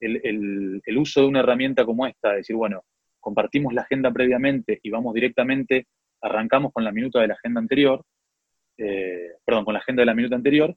el, 0.00 0.98
uso 0.98 1.22
de 1.22 1.26
una 1.26 1.40
herramienta 1.40 1.84
como 1.84 2.06
esta, 2.06 2.32
decir, 2.32 2.56
bueno, 2.56 2.84
compartimos 3.20 3.74
la 3.74 3.82
agenda 3.82 4.10
previamente 4.12 4.78
y 4.82 4.90
vamos 4.90 5.14
directamente, 5.14 5.86
arrancamos 6.20 6.72
con 6.72 6.84
la 6.84 6.92
minuta 6.92 7.20
de 7.20 7.28
la 7.28 7.34
agenda 7.34 7.60
anterior, 7.60 8.04
eh, 8.78 9.32
perdón, 9.44 9.64
con 9.64 9.74
la 9.74 9.80
agenda 9.80 10.02
de 10.02 10.06
la 10.06 10.14
minuta 10.14 10.36
anterior, 10.36 10.76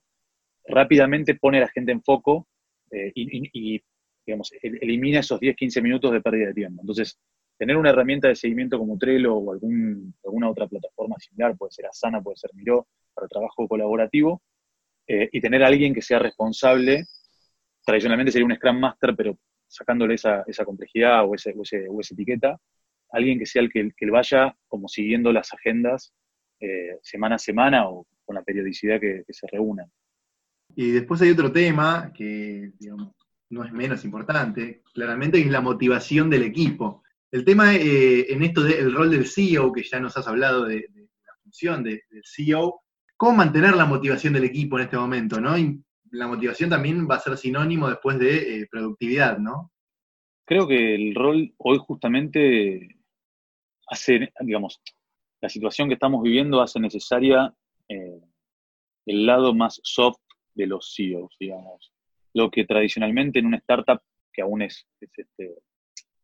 rápidamente 0.68 1.36
pone 1.36 1.58
a 1.58 1.62
la 1.62 1.70
gente 1.70 1.92
en 1.92 2.02
foco 2.02 2.48
eh, 2.92 3.12
y, 3.16 3.82
digamos, 4.26 4.52
elimina 4.62 5.20
esos 5.20 5.40
10, 5.40 5.56
15 5.56 5.82
minutos 5.82 6.12
de 6.12 6.22
pérdida 6.22 6.48
de 6.48 6.54
tiempo. 6.54 6.82
Entonces, 6.82 7.20
tener 7.58 7.76
una 7.76 7.90
herramienta 7.90 8.30
de 8.30 8.36
seguimiento 8.36 8.80
como 8.80 8.98
Trello 8.98 9.36
o 9.36 9.52
alguna 9.52 10.50
otra 10.50 10.68
plataforma 10.68 11.16
similar, 11.20 11.58
puede 11.58 11.72
ser 11.72 11.88
Asana, 11.88 12.22
puede 12.22 12.38
ser 12.38 12.52
Miro, 12.54 12.88
para 13.14 13.28
trabajo 13.28 13.68
colaborativo, 13.68 14.42
eh, 15.08 15.28
y 15.32 15.42
tener 15.42 15.64
a 15.64 15.68
alguien 15.68 15.94
que 15.94 16.02
sea 16.02 16.20
responsable, 16.20 17.06
tradicionalmente 17.90 18.32
sería 18.32 18.46
un 18.46 18.56
Scrum 18.56 18.80
Master, 18.80 19.16
pero 19.16 19.36
sacándole 19.68 20.14
esa, 20.14 20.44
esa 20.46 20.64
complejidad 20.64 21.26
o, 21.28 21.34
ese, 21.34 21.56
o, 21.58 22.00
esa 22.00 22.14
etiqueta, 22.14 22.56
alguien 23.12 23.40
que 23.40 23.48
sea 23.48 23.64
el 23.64 23.72
que, 23.72 23.92
que 23.98 24.10
vaya 24.12 24.56
como 24.68 24.88
siguiendo 24.88 25.34
las 25.34 25.52
agendas 25.56 26.14
eh, 26.60 27.00
semana 27.02 27.36
a 27.36 27.40
semana 27.40 27.90
o 27.90 28.06
con 28.24 28.36
la 28.36 28.44
periodicidad 28.44 29.00
que, 29.00 29.24
se 29.30 29.48
reúnan. 29.48 29.92
Y 30.76 30.92
después 30.92 31.20
hay 31.24 31.32
otro 31.32 31.52
tema 31.52 32.12
que 32.14 32.74
no 33.50 33.66
es 33.66 33.72
menos 33.72 34.06
importante, 34.06 34.84
claramente, 34.94 35.40
es 35.40 35.48
la 35.48 35.62
motivación 35.62 36.30
del 36.30 36.44
equipo. 36.44 37.02
El 37.32 37.44
tema 37.44 37.74
eh, 37.74 38.32
en 38.32 38.44
esto 38.44 38.62
del 38.62 38.94
rol 38.94 39.10
del 39.10 39.26
CEO, 39.26 39.72
que 39.72 39.82
ya 39.82 40.00
nos 40.00 40.16
has 40.16 40.28
hablado 40.28 40.66
de, 40.66 40.88
la 41.26 41.34
función 41.42 41.84
del 41.84 42.04
CEO, 42.24 42.82
cómo 43.18 43.38
mantener 43.38 43.76
la 43.76 43.86
motivación 43.86 44.34
del 44.34 44.44
equipo 44.44 44.78
en 44.78 44.84
este 44.84 44.98
momento, 44.98 45.42
¿no? 45.42 45.58
La 46.12 46.28
motivación 46.28 46.70
también 46.70 47.08
va 47.10 47.16
a 47.16 47.20
ser 47.20 47.38
sinónimo 47.38 47.90
después 47.90 48.20
de 48.20 48.62
eh, 48.62 48.68
productividad, 48.70 49.38
¿no? 49.38 49.72
Creo 50.46 50.68
que 50.68 50.96
el 50.96 51.14
rol 51.16 51.54
hoy 51.58 51.78
justamente 51.78 52.98
hace, 53.88 54.32
digamos, 54.42 54.82
la 55.42 55.50
situación 55.50 55.88
que 55.88 55.94
estamos 55.94 56.22
viviendo 56.24 56.62
hace 56.62 56.80
necesaria 56.80 57.54
eh, 57.88 58.22
el 59.06 59.26
lado 59.26 59.54
más 59.54 59.80
soft 59.84 60.22
de 60.54 60.68
los 60.68 60.94
CEOs, 60.96 61.36
digamos. 61.40 61.94
Lo 62.34 62.52
que 62.52 62.66
tradicionalmente 62.66 63.40
en 63.40 63.48
una 63.48 63.58
startup, 63.58 64.02
que 64.32 64.42
aún 64.42 64.62
es, 64.62 64.88
este, 65.00 65.24
este, 65.24 65.56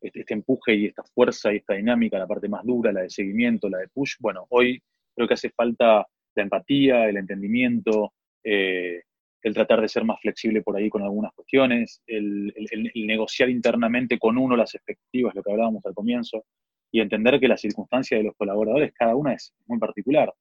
este, 0.01 0.33
empuje 0.33 0.75
y 0.75 0.85
esta 0.85 1.03
fuerza 1.03 1.53
y 1.53 1.57
esta 1.57 1.73
dinámica, 1.73 2.19
la 2.19 2.27
parte 2.27 2.49
más 2.49 2.63
dura, 2.63 2.91
la 2.91 3.01
de 3.01 3.09
seguimiento, 3.09 3.69
la 3.69 3.79
de 3.79 3.87
push, 3.87 4.15
bueno, 4.19 4.45
hoy 4.49 4.81
creo 5.15 5.27
que 5.27 5.33
hace 5.33 5.49
falta 5.49 6.05
la 6.35 6.43
empatía, 6.43 7.07
el 7.07 7.17
entendimiento, 7.17 8.13
eh, 8.43 9.03
el 9.45 9.53
tratar 9.53 9.79
de 9.79 9.87
ser 9.87 10.03
más 10.03 10.19
flexible 10.19 10.63
por 10.63 10.75
ahí 10.75 10.89
con 10.89 11.03
algunas 11.03 11.31
cuestiones, 11.33 12.01
el, 12.07 12.51
negociar 12.95 13.47
internamente 13.47 14.17
con 14.17 14.39
uno 14.39 14.55
las 14.55 14.73
expectativas, 14.73 15.35
lo 15.35 15.43
que 15.43 15.51
hablábamos 15.51 15.85
al 15.85 15.93
comienzo, 15.93 16.45
y 16.91 16.99
entender 16.99 17.39
que 17.39 17.47
la 17.47 17.55
circunstancia 17.55 18.17
de 18.17 18.23
los 18.23 18.35
colaboradores, 18.35 18.91
cada 18.95 19.15
una 19.15 19.33
es 19.33 19.53
muy 19.67 19.77
particular. 19.77 20.33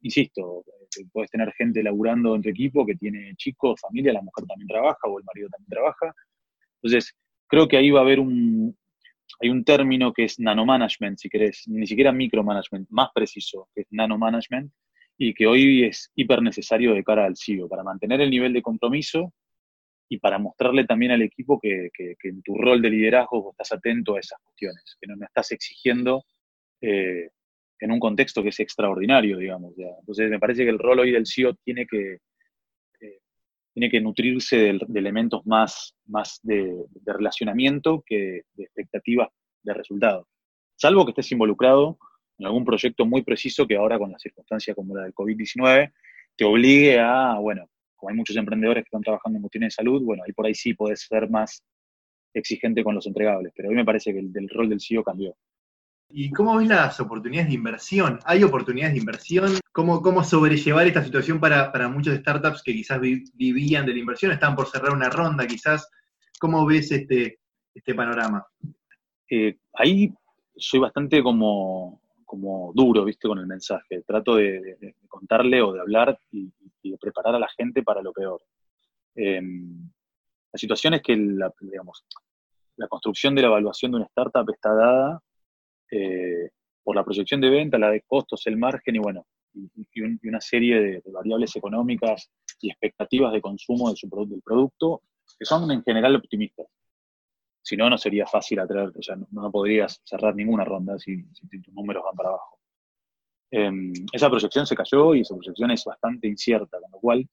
Insisto, 0.00 0.64
eh, 0.66 1.04
puedes 1.12 1.30
tener 1.30 1.52
gente 1.52 1.82
laburando 1.82 2.34
en 2.34 2.40
tu 2.40 2.48
equipo 2.48 2.86
que 2.86 2.94
tiene 2.94 3.34
chicos, 3.36 3.82
familia, 3.82 4.14
la 4.14 4.22
mujer 4.22 4.46
también 4.46 4.68
trabaja 4.68 5.06
o 5.06 5.18
el 5.18 5.26
marido 5.26 5.50
también 5.50 5.68
trabaja. 5.68 6.14
Entonces, 6.76 7.14
creo 7.48 7.68
que 7.68 7.76
ahí 7.76 7.90
va 7.90 8.00
a 8.00 8.04
haber 8.04 8.18
un, 8.18 8.74
hay 9.42 9.50
un 9.50 9.62
término 9.62 10.14
que 10.14 10.24
es 10.24 10.40
nanomanagement, 10.40 11.18
si 11.18 11.28
querés, 11.28 11.64
ni 11.66 11.86
siquiera 11.86 12.12
micromanagement, 12.12 12.88
más 12.88 13.10
preciso, 13.14 13.68
que 13.74 13.82
es 13.82 13.88
nanomanagement, 13.90 14.72
y 15.18 15.34
que 15.34 15.46
hoy 15.46 15.84
es 15.84 16.10
hiper 16.14 16.40
necesario 16.40 16.94
de 16.94 17.02
cara 17.02 17.26
al 17.26 17.36
CEO, 17.36 17.68
para 17.68 17.82
mantener 17.82 18.20
el 18.20 18.30
nivel 18.30 18.52
de 18.52 18.62
compromiso 18.62 19.34
y 20.08 20.18
para 20.18 20.38
mostrarle 20.38 20.84
también 20.84 21.10
al 21.10 21.22
equipo 21.22 21.58
que, 21.60 21.90
en 21.98 22.42
tu 22.42 22.56
rol 22.56 22.80
de 22.80 22.88
liderazgo 22.88 23.50
estás 23.50 23.72
atento 23.72 24.14
a 24.14 24.20
esas 24.20 24.40
cuestiones, 24.40 24.96
que 25.00 25.08
no 25.08 25.16
me 25.16 25.26
estás 25.26 25.50
exigiendo 25.50 26.24
eh, 26.80 27.30
en 27.80 27.92
un 27.92 27.98
contexto 27.98 28.42
que 28.42 28.48
es 28.50 28.60
extraordinario, 28.60 29.36
digamos. 29.38 29.74
Entonces 29.76 30.30
me 30.30 30.38
parece 30.38 30.64
que 30.64 30.70
el 30.70 30.78
rol 30.78 31.00
hoy 31.00 31.10
del 31.10 31.26
CEO 31.26 31.54
tiene 31.64 31.86
que, 31.86 32.18
eh, 33.00 33.18
tiene 33.74 33.90
que 33.90 34.00
nutrirse 34.00 34.56
de, 34.56 34.80
elementos 34.94 35.44
más, 35.46 35.96
más 36.06 36.38
de, 36.44 36.84
de, 36.90 37.12
relacionamiento 37.12 38.02
que 38.06 38.42
de 38.54 38.64
expectativas 38.64 39.28
de 39.64 39.74
resultados. 39.74 40.26
Salvo 40.76 41.04
que 41.04 41.10
estés 41.10 41.32
involucrado 41.32 41.98
en 42.38 42.46
algún 42.46 42.64
proyecto 42.64 43.04
muy 43.04 43.22
preciso 43.22 43.66
que 43.66 43.76
ahora 43.76 43.98
con 43.98 44.12
las 44.12 44.22
circunstancias 44.22 44.74
como 44.74 44.96
la 44.96 45.04
del 45.04 45.14
COVID-19 45.14 45.92
te 46.36 46.44
obligue 46.44 46.98
a, 47.00 47.34
bueno, 47.34 47.68
como 47.96 48.10
hay 48.10 48.16
muchos 48.16 48.36
emprendedores 48.36 48.84
que 48.84 48.88
están 48.88 49.02
trabajando 49.02 49.36
en 49.38 49.42
cuestiones 49.42 49.68
de 49.68 49.82
salud, 49.82 50.02
bueno, 50.02 50.22
ahí 50.24 50.32
por 50.32 50.46
ahí 50.46 50.54
sí 50.54 50.72
puedes 50.72 51.00
ser 51.00 51.28
más 51.28 51.62
exigente 52.32 52.84
con 52.84 52.94
los 52.94 53.06
entregables, 53.06 53.52
pero 53.56 53.68
a 53.68 53.70
mí 53.70 53.76
me 53.76 53.84
parece 53.84 54.12
que 54.12 54.20
el, 54.20 54.48
rol 54.50 54.68
del 54.68 54.80
CEO 54.80 55.02
cambió. 55.02 55.34
¿Y 56.10 56.30
cómo 56.30 56.56
ves 56.56 56.68
las 56.68 57.00
oportunidades 57.00 57.48
de 57.48 57.56
inversión? 57.56 58.20
¿Hay 58.24 58.42
oportunidades 58.42 58.94
de 58.94 59.00
inversión? 59.00 59.58
¿Cómo, 59.72 60.00
cómo 60.00 60.24
sobrellevar 60.24 60.86
esta 60.86 61.04
situación 61.04 61.38
para, 61.38 61.70
para 61.70 61.88
muchos 61.88 62.16
startups 62.16 62.62
que 62.62 62.72
quizás 62.72 63.00
vivían 63.00 63.84
de 63.84 63.92
la 63.92 63.98
inversión, 63.98 64.32
están 64.32 64.54
por 64.54 64.68
cerrar 64.68 64.92
una 64.92 65.10
ronda 65.10 65.46
quizás? 65.46 65.90
¿Cómo 66.38 66.64
ves 66.64 66.92
este, 66.92 67.40
este 67.74 67.94
panorama? 67.94 68.46
Eh, 69.28 69.58
ahí 69.74 70.10
soy 70.56 70.80
bastante 70.80 71.22
como 71.22 72.00
como 72.28 72.72
duro, 72.74 73.04
viste, 73.06 73.26
con 73.26 73.38
el 73.38 73.46
mensaje. 73.46 74.02
Trato 74.06 74.36
de, 74.36 74.94
contarle 75.08 75.62
o 75.62 75.72
de 75.72 75.80
hablar 75.80 76.20
y, 76.30 76.52
de 76.82 76.98
preparar 76.98 77.34
a 77.34 77.38
la 77.38 77.48
gente 77.48 77.82
para 77.82 78.02
lo 78.02 78.12
peor. 78.12 78.42
Em, 79.14 79.90
la 80.52 80.58
situación 80.58 80.92
es 80.94 81.02
que 81.02 81.16
la, 81.16 81.50
digamos, 81.58 82.04
construcción 82.86 83.34
de 83.34 83.42
la 83.42 83.48
evaluación 83.48 83.92
de 83.92 83.96
una 83.96 84.06
startup 84.06 84.48
está 84.50 84.74
dada 84.74 85.22
eh, 85.90 86.50
por 86.84 86.94
la 86.94 87.02
proyección 87.02 87.40
de 87.40 87.48
venta, 87.48 87.78
la 87.78 87.90
de 87.90 88.02
costos, 88.02 88.46
el 88.46 88.58
margen 88.58 88.96
y 88.96 88.98
bueno, 88.98 89.26
y, 89.54 90.28
una 90.28 90.40
serie 90.40 90.80
de, 90.80 91.02
variables 91.06 91.56
económicas 91.56 92.30
y 92.60 92.68
expectativas 92.70 93.32
de 93.32 93.40
consumo 93.40 93.90
de 93.90 93.96
su, 93.96 94.08
del 94.28 94.42
producto 94.42 95.00
que 95.38 95.46
son 95.46 95.70
en 95.70 95.82
general 95.82 96.16
optimistas. 96.16 96.66
Si 97.68 97.76
no, 97.76 97.90
no 97.90 97.98
sería 97.98 98.26
fácil 98.26 98.60
atraer, 98.60 98.90
o 98.98 99.02
sea, 99.02 99.14
no, 99.30 99.52
podrías 99.52 100.00
cerrar 100.02 100.34
ninguna 100.34 100.64
ronda 100.64 100.98
si, 100.98 101.22
tus 101.22 101.74
números 101.74 102.02
van 102.02 102.16
para 102.16 102.30
abajo. 102.30 102.58
Em, 103.50 103.92
esa 104.10 104.30
proyección 104.30 104.66
se 104.66 104.74
cayó 104.74 105.14
y 105.14 105.20
esa 105.20 105.34
proyección 105.34 105.70
es 105.72 105.84
bastante 105.84 106.28
incierta, 106.28 106.80
con 106.80 106.90
lo 106.90 106.98
cual 106.98 107.28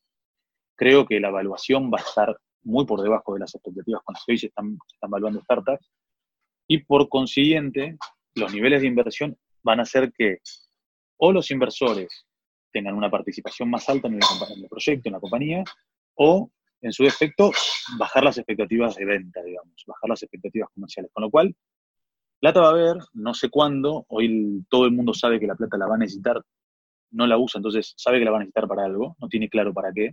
creo 0.75 1.05
que 1.05 1.21
la 1.21 1.29
evaluación 1.29 1.89
va 1.89 1.99
a 1.99 2.01
estar 2.01 2.37
muy 2.63 2.85
por 2.85 3.01
debajo 3.01 3.33
de 3.33 3.39
las 3.39 3.55
expectativas 3.55 4.01
con 4.03 4.11
las 4.11 4.25
que 4.25 4.33
hoy 4.33 4.37
se 4.37 4.47
están, 4.47 4.77
están 4.93 5.09
evaluando 5.09 5.39
startups 5.39 5.89
y 6.67 6.79
por 6.79 7.07
consiguiente 7.07 7.97
los 8.33 8.53
niveles 8.53 8.81
de 8.81 8.87
inversión 8.87 9.37
van 9.63 9.79
a 9.79 9.83
hacer 9.83 10.11
que 10.11 10.39
o 11.15 11.31
los 11.31 11.49
inversores 11.49 12.27
tengan 12.73 12.95
una 12.95 13.09
participación 13.09 13.69
más 13.69 13.87
alta 13.87 14.09
en 14.09 14.15
el, 14.15 14.19
en 14.53 14.63
el 14.63 14.67
proyecto, 14.67 15.07
en 15.07 15.13
la 15.13 15.21
compañía, 15.21 15.63
o 16.15 16.51
en 16.85 16.93
su 16.93 17.03
defecto, 17.03 17.51
bajar 17.97 18.23
las 18.23 18.37
expectativas 18.37 18.95
de 18.95 19.05
venta, 19.05 19.41
digamos, 19.41 19.83
bajar 19.87 20.07
las 20.07 20.21
expectativas 20.21 20.69
comerciales. 20.71 21.11
Con 21.11 21.23
lo 21.23 21.31
cual, 21.31 21.55
plata 22.39 22.61
va 22.61 22.67
a 22.67 22.71
haber, 22.71 22.97
no 23.13 23.33
sé 23.33 23.49
cuándo, 23.49 24.05
hoy 24.07 24.63
todo 24.69 24.85
el 24.85 24.91
mundo 24.91 25.11
sabe 25.13 25.39
que 25.39 25.47
la 25.47 25.55
plata 25.55 25.77
la 25.77 25.87
va 25.87 25.95
a 25.95 25.97
necesitar, 25.97 26.43
no 27.09 27.25
la 27.25 27.39
usa, 27.39 27.57
entonces 27.57 27.95
sabe 27.97 28.19
que 28.19 28.25
la 28.25 28.31
va 28.31 28.37
a 28.37 28.39
necesitar 28.41 28.67
para 28.67 28.85
algo, 28.85 29.15
no 29.19 29.27
tiene 29.27 29.49
claro 29.49 29.73
para 29.73 29.91
qué, 29.91 30.11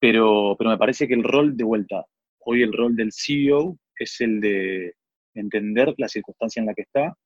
pero, 0.00 0.56
pero 0.58 0.70
me 0.70 0.78
parece 0.78 1.06
que 1.06 1.14
el 1.14 1.22
rol 1.22 1.56
de 1.56 1.62
vuelta, 1.62 2.06
hoy 2.40 2.62
el 2.62 2.72
rol 2.72 2.96
del 2.96 3.12
CEO 3.12 3.78
es 3.96 4.20
el 4.20 4.40
de 4.40 4.94
entender 5.34 5.94
la 5.96 6.08
circunstancia 6.08 6.58
en 6.58 6.66
la 6.66 6.74
que 6.74 6.82
está 6.82 7.16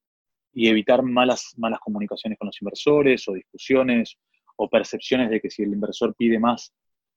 y 0.53 0.69
evitar 0.69 1.03
malas, 1.03 1.55
malas 1.57 1.81
comunicaciones 1.81 2.39
con 2.39 2.49
los 2.49 2.61
inversores 2.61 3.27
o 3.29 3.33
discusiones 3.33 4.19
o 4.57 4.69
percepciones 4.69 5.31
de 5.31 5.41
que 5.41 5.49
si 5.49 5.63
el 5.63 5.73
inversor 5.73 6.15
pide 6.15 6.39
más, 6.39 6.75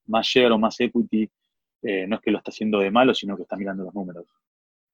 más 0.10 0.28
share 0.28 0.51
o 0.51 0.58
más 0.58 0.80
equity, 0.80 1.30
eh, 1.82 2.06
no 2.08 2.16
es 2.18 2.22
que 2.22 2.32
lo 2.32 2.39
está 2.39 2.51
haciendo 2.51 2.80
de 2.80 2.92
malo, 2.92 3.13
sino 3.13 3.36
que 3.36 3.44
está 3.44 3.56
mirando 3.56 3.84
los 3.84 3.94
números. 3.94 4.25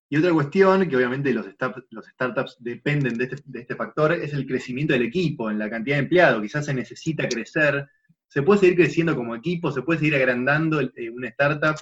Y 0.07 0.17
otra 0.17 0.31
cuestión, 0.33 0.87
que 0.87 0.95
obviamente 0.95 1.33
los, 1.33 1.47
los 1.89 2.05
startups 2.05 2.57
dependen 2.59 3.19
este, 3.19 3.37
de 3.43 3.61
este, 3.61 3.75
factor, 3.75 4.13
es 4.13 4.33
el 4.33 4.45
crecimiento 4.45 4.93
del 4.93 5.01
equipo, 5.01 5.49
en 5.49 5.57
la 5.57 5.69
cantidad 5.69 5.95
de 5.95 6.03
empleados. 6.03 6.41
Quizás 6.43 6.65
se 6.65 6.73
necesita 6.75 7.27
crecer. 7.27 7.87
¿Se 8.27 8.43
puede 8.43 8.59
seguir 8.59 8.75
creciendo 8.75 9.15
como 9.15 9.35
equipo? 9.35 9.71
¿Se 9.71 9.81
puede 9.81 9.99
seguir 9.99 10.15
agrandando 10.15 10.79
eh, 10.79 11.09
una 11.09 11.29
startup? 11.29 11.75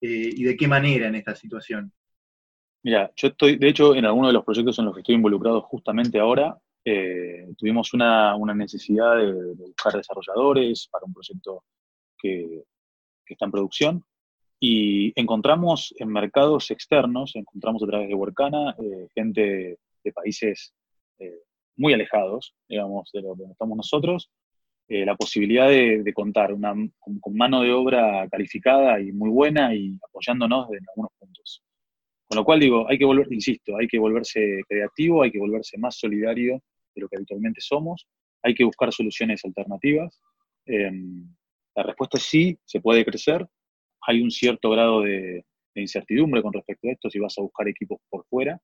Eh, 0.00 0.30
¿Y 0.34 0.42
de 0.42 0.56
qué 0.56 0.66
manera 0.66 1.06
en 1.06 1.14
esta 1.14 1.36
situación? 1.36 1.92
Mira, 2.82 3.12
yo 3.14 3.28
estoy, 3.28 3.56
de 3.56 3.68
hecho, 3.68 3.94
en 3.94 4.06
alguno 4.06 4.26
de 4.26 4.32
los 4.32 4.44
proyectos 4.44 4.76
en 4.80 4.86
los 4.86 4.94
que 4.94 5.00
estoy 5.00 5.14
involucrado 5.14 5.60
justamente 5.62 6.18
ahora, 6.18 6.58
tuvimos 7.56 7.94
una, 7.94 8.36
necesidad 8.56 9.16
de, 9.18 9.32
buscar 9.54 9.92
desarrolladores 9.92 10.88
para 10.90 11.04
un 11.04 11.14
proyecto 11.14 11.62
que, 12.22 12.64
está 13.26 13.46
en 13.46 13.50
producción. 13.50 14.04
Y 14.60 15.18
encontramos 15.18 15.94
en 15.98 16.08
mercados 16.08 16.70
externos, 16.70 17.34
encontramos 17.34 17.82
a 17.82 17.86
través 17.86 18.08
de 18.08 18.14
Workana, 18.14 18.76
eh, 18.78 19.08
gente 19.14 19.78
de 20.04 20.12
países 20.12 20.74
eh, 21.18 21.40
muy 21.76 21.94
alejados, 21.94 22.54
digamos, 22.68 23.10
de 23.12 23.22
donde 23.22 23.44
estamos 23.46 23.76
nosotros, 23.76 24.30
eh, 24.88 25.06
la 25.06 25.16
posibilidad 25.16 25.68
de, 25.68 26.12
contar 26.12 26.52
una, 26.52 26.74
con, 26.98 27.34
mano 27.34 27.62
de 27.62 27.72
obra 27.72 28.28
calificada 28.28 29.00
y 29.00 29.10
muy 29.12 29.30
buena 29.30 29.74
y 29.74 29.96
apoyándonos 30.06 30.70
en 30.70 30.84
algunos 30.88 31.12
puntos. 31.18 31.62
Con 32.28 32.36
lo 32.36 32.44
cual 32.44 32.60
digo, 32.60 32.88
hay 32.88 32.98
que 32.98 33.04
volver, 33.04 33.32
insisto, 33.32 33.76
hay 33.76 33.86
que 33.86 33.98
volverse 33.98 34.62
creativo, 34.68 35.22
hay 35.22 35.30
que 35.30 35.38
volverse 35.38 35.78
más 35.78 35.96
solidario 35.98 36.62
de 36.94 37.00
lo 37.00 37.08
que 37.08 37.16
habitualmente 37.16 37.60
somos, 37.60 38.06
hay 38.42 38.54
que 38.54 38.64
buscar 38.64 38.92
soluciones 38.92 39.44
alternativas. 39.44 40.20
Em, 40.66 41.26
la 41.74 41.82
respuesta 41.82 42.18
es 42.18 42.24
sí, 42.24 42.58
se 42.64 42.80
puede 42.80 43.04
crecer, 43.04 43.46
hay 44.02 44.20
un 44.20 44.30
cierto 44.30 44.70
grado 44.70 45.02
de, 45.02 45.44
incertidumbre 45.74 46.42
con 46.42 46.52
respecto 46.52 46.86
a 46.86 46.92
esto 46.92 47.08
si 47.08 47.18
vas 47.18 47.38
a 47.38 47.42
buscar 47.42 47.66
equipos 47.66 47.98
por 48.10 48.26
fuera, 48.26 48.60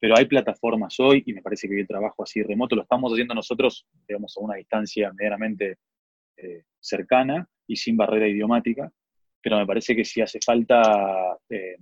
pero 0.00 0.16
hay 0.16 0.24
plataformas 0.24 0.98
hoy 0.98 1.22
y 1.26 1.34
me 1.34 1.42
parece 1.42 1.68
que 1.68 1.78
el 1.78 1.86
trabajo 1.86 2.22
así 2.22 2.42
remoto 2.42 2.74
lo 2.74 2.82
estamos 2.82 3.12
haciendo 3.12 3.34
nosotros, 3.34 3.86
digamos, 4.08 4.34
a 4.36 4.40
una 4.40 4.54
distancia 4.54 5.12
medianamente 5.12 5.76
eh, 6.38 6.62
cercana 6.80 7.46
y 7.66 7.76
sin 7.76 7.98
barrera 7.98 8.26
idiomática, 8.26 8.90
pero 9.42 9.58
me 9.58 9.66
parece 9.66 9.94
que 9.94 10.04
si 10.06 10.22
hace 10.22 10.38
falta 10.42 11.36
eh, 11.50 11.76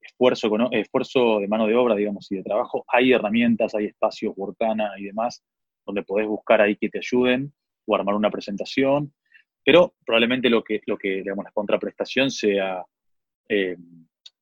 esfuerzo, 0.00 0.48
esfuerzo 0.70 1.40
de 1.40 1.48
mano 1.48 1.66
de 1.66 1.74
obra, 1.74 1.96
digamos, 1.96 2.30
y 2.30 2.36
de 2.36 2.44
trabajo, 2.44 2.84
hay 2.86 3.12
herramientas, 3.12 3.74
hay 3.74 3.86
espacios, 3.86 4.32
Workana 4.36 4.92
y 4.96 5.06
demás, 5.06 5.42
donde 5.84 6.04
podés 6.04 6.28
buscar 6.28 6.60
ahí 6.60 6.76
que 6.76 6.88
te 6.88 6.98
ayuden 6.98 7.52
o 7.88 7.96
armar 7.96 8.14
una 8.14 8.30
presentación, 8.30 9.12
pero 9.64 9.94
probablemente 10.04 10.48
lo 10.48 10.62
que, 10.62 10.80
lo 10.86 10.96
que 10.96 11.16
digamos, 11.16 11.44
la 11.44 11.50
contraprestación 11.50 12.30
sea 12.30 12.84
eh, 13.48 13.76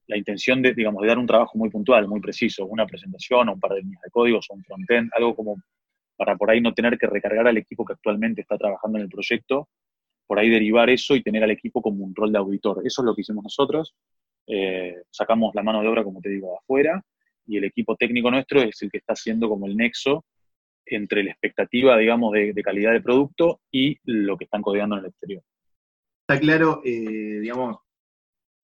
la 0.09 0.17
intención 0.17 0.63
de, 0.63 0.75
digamos, 0.75 1.03
de 1.03 1.09
dar 1.09 1.19
un 1.19 1.27
trabajo 1.27 1.59
muy 1.59 1.71
puntual, 1.71 2.07
muy 2.09 2.21
preciso, 2.21 2.67
una 2.67 2.87
presentación 2.87 3.49
o 3.49 3.55
un 3.55 3.61
par 3.61 3.73
de 3.73 3.81
líneas 3.81 4.03
de 4.03 4.11
códigos 4.11 4.47
o 4.51 4.55
un 4.55 4.63
frontend, 4.63 5.11
algo 5.15 5.35
como 5.35 5.57
para 6.17 6.37
por 6.37 6.51
ahí 6.51 6.61
no 6.61 6.73
tener 6.73 6.99
que 6.99 7.07
recargar 7.07 7.47
al 7.47 7.57
equipo 7.57 7.85
que 7.85 7.93
actualmente 7.93 8.41
está 8.41 8.57
trabajando 8.57 8.99
en 8.99 9.05
el 9.05 9.11
proyecto, 9.11 9.69
por 10.27 10.39
ahí 10.39 10.49
derivar 10.49 10.91
eso 10.91 11.15
y 11.15 11.23
tener 11.23 11.43
al 11.45 11.51
equipo 11.51 11.83
como 11.83 12.05
un 12.05 12.15
rol 12.15 12.33
de 12.33 12.39
auditor. 12.39 12.83
Eso 12.85 13.03
es 13.03 13.07
lo 13.07 13.15
que 13.15 13.21
hicimos 13.21 13.45
nosotros. 13.45 13.95
Eh, 14.47 15.03
sacamos 15.11 15.55
la 15.55 15.63
mano 15.63 15.83
de 15.83 15.89
obra, 15.89 16.05
como 16.05 16.21
te 16.21 16.31
digo, 16.31 16.59
afuera 16.59 17.03
y 17.47 17.59
el 17.59 17.65
equipo 17.65 17.97
técnico 17.97 18.31
nuestro 18.31 18.61
es 18.61 18.81
el 18.83 18.91
que 18.91 18.99
está 18.99 19.13
haciendo 19.13 19.49
como 19.49 19.67
el 19.67 19.77
nexo 19.77 20.25
entre 20.87 21.25
la 21.25 21.33
expectativa, 21.33 21.99
digamos, 21.99 22.33
de, 22.33 22.55
calidad 22.63 22.93
de 22.93 23.01
producto 23.01 23.61
y 23.71 23.99
lo 24.05 24.37
que 24.37 24.45
están 24.45 24.63
codeando 24.63 24.97
en 24.97 25.05
el 25.05 25.11
exterior. 25.11 25.43
Está 26.21 26.41
claro, 26.41 26.81
eh, 26.85 27.41
digamos, 27.41 27.79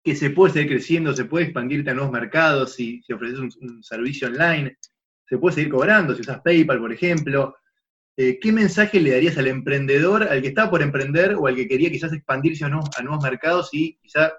que 0.03 0.17
se 0.17 0.31
puede 0.31 0.53
seguir 0.53 0.71
creciendo, 0.71 1.15
se 1.15 1.25
puede 1.25 1.47
expandirte 1.47 1.91
a 1.91 1.95
nuevos 1.95 2.13
mercados 2.13 2.75
si, 2.75 3.03
si 3.03 3.13
ofreces 3.13 3.39
un, 3.39 3.83
servicio 3.83 4.29
online, 4.29 4.77
se 5.27 5.39
puede 5.39 5.55
seguir 5.55 5.71
cobrando, 5.71 6.15
si 6.15 6.23
usas 6.23 6.41
PayPal, 6.41 6.81
por 6.81 6.93
ejemplo. 6.93 7.57
Eh, 8.17 8.39
¿Qué 8.41 8.53
mensaje 8.53 9.01
le 9.01 9.13
darías 9.13 9.39
al 9.39 9.47
emprendedor, 9.47 10.25
al 10.25 10.43
que 10.43 10.49
está 10.49 10.69
por 10.69 10.83
emprender 10.83 11.35
o 11.35 11.47
al 11.47 11.57
que 11.57 11.69
quería 11.69 11.91
quizás 11.91 12.13
expandirse 12.13 12.65
a 12.65 12.69
nuevos, 12.69 12.91
a 12.97 13.03
nuevos 13.03 13.23
mercados 13.23 13.71
y 13.73 13.97
quizás 14.03 14.33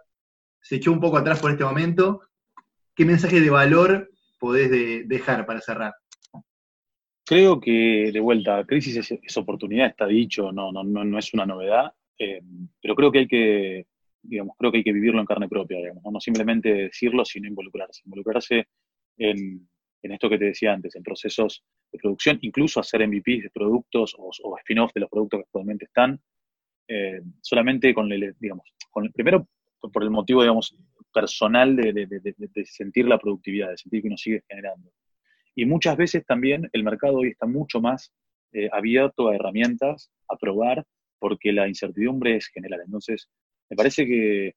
se 0.62 0.75
echó 0.75 0.92
un 0.92 1.00
poco 1.00 1.18
atrás 1.18 1.40
por 1.40 1.52
este 1.52 1.63
momento? 1.63 2.22
¿Qué 2.96 3.06
mensaje 3.06 3.42
de 3.42 3.50
valor 3.50 4.12
podés 4.40 4.70
dejar 5.08 5.46
para 5.46 5.62
cerrar? 5.62 5.94
Creo 7.25 7.60
que, 7.60 8.12
de 8.12 8.20
vuelta, 8.20 8.65
crisis 8.65 9.12
es, 9.12 9.38
oportunidad, 9.38 9.88
está 9.88 10.06
dicho, 10.06 10.51
no, 10.51 10.72
no, 10.72 10.84
no, 10.84 11.18
es 11.18 11.34
una 11.34 11.46
novedad, 11.46 11.94
eh, 12.18 12.42
pero 12.82 12.96
creo 12.96 13.12
que 13.12 13.20
hay 13.20 13.27
que 13.27 13.88
digamos, 14.24 14.56
creo 14.58 14.72
que 14.72 14.77
hay 14.77 14.84
que 14.84 14.94
vivirlo 14.94 15.20
en 15.20 15.25
carne 15.25 15.50
propia, 15.50 15.77
digamos, 15.77 16.03
¿no? 16.12 16.20
simplemente 16.20 16.74
decirlo, 16.74 17.25
sino 17.25 17.48
involucrarse. 17.48 18.01
Involucrarse 18.06 18.68
en, 19.18 19.68
esto 20.01 20.30
que 20.30 20.38
te 20.38 20.46
decía 20.46 20.74
antes, 20.74 20.96
en 20.96 21.03
procesos 21.03 21.63
de 21.92 22.00
producción, 22.00 22.39
incluso 22.42 22.80
hacer 22.80 23.06
MVPs 23.08 23.44
de 23.44 23.50
productos 23.53 24.15
o, 24.18 24.58
spin-off 24.58 24.94
de 24.94 25.01
los 25.01 25.10
productos 25.10 25.39
que 25.39 25.44
actualmente 25.44 25.86
están, 25.86 26.20
eh, 26.88 27.22
solamente 27.42 27.94
con 27.94 28.12
el, 28.12 28.36
digamos, 28.39 28.74
con 28.89 29.12
primero 29.12 29.48
por 29.92 30.03
el 30.03 30.10
motivo, 30.10 30.42
digamos, 30.42 30.75
personal 31.13 31.75
de, 31.75 32.65
sentir 32.65 33.06
la 33.06 33.20
productividad, 33.20 33.70
de 33.70 33.77
sentir 33.77 34.01
que 34.01 34.08
uno 34.08 34.18
sigue 34.18 34.44
generando. 34.48 34.89
Y 35.55 35.65
muchas 35.65 35.98
veces 35.98 36.25
también 36.25 36.69
el 36.74 36.83
mercado 36.83 37.18
hoy 37.18 37.29
está 37.29 37.46
mucho 37.46 37.79
más 37.79 38.11
eh, 38.53 38.70
abierto 38.72 39.29
a 39.29 39.35
herramientas, 39.35 40.11
a 40.29 40.35
probar, 40.37 40.83
porque 41.20 41.51
la 41.51 41.68
incertidumbre 41.68 42.35
es 42.35 42.48
general. 42.48 42.81
Entonces, 42.85 43.29
me 43.70 43.75
parece 43.75 44.05
que, 44.05 44.55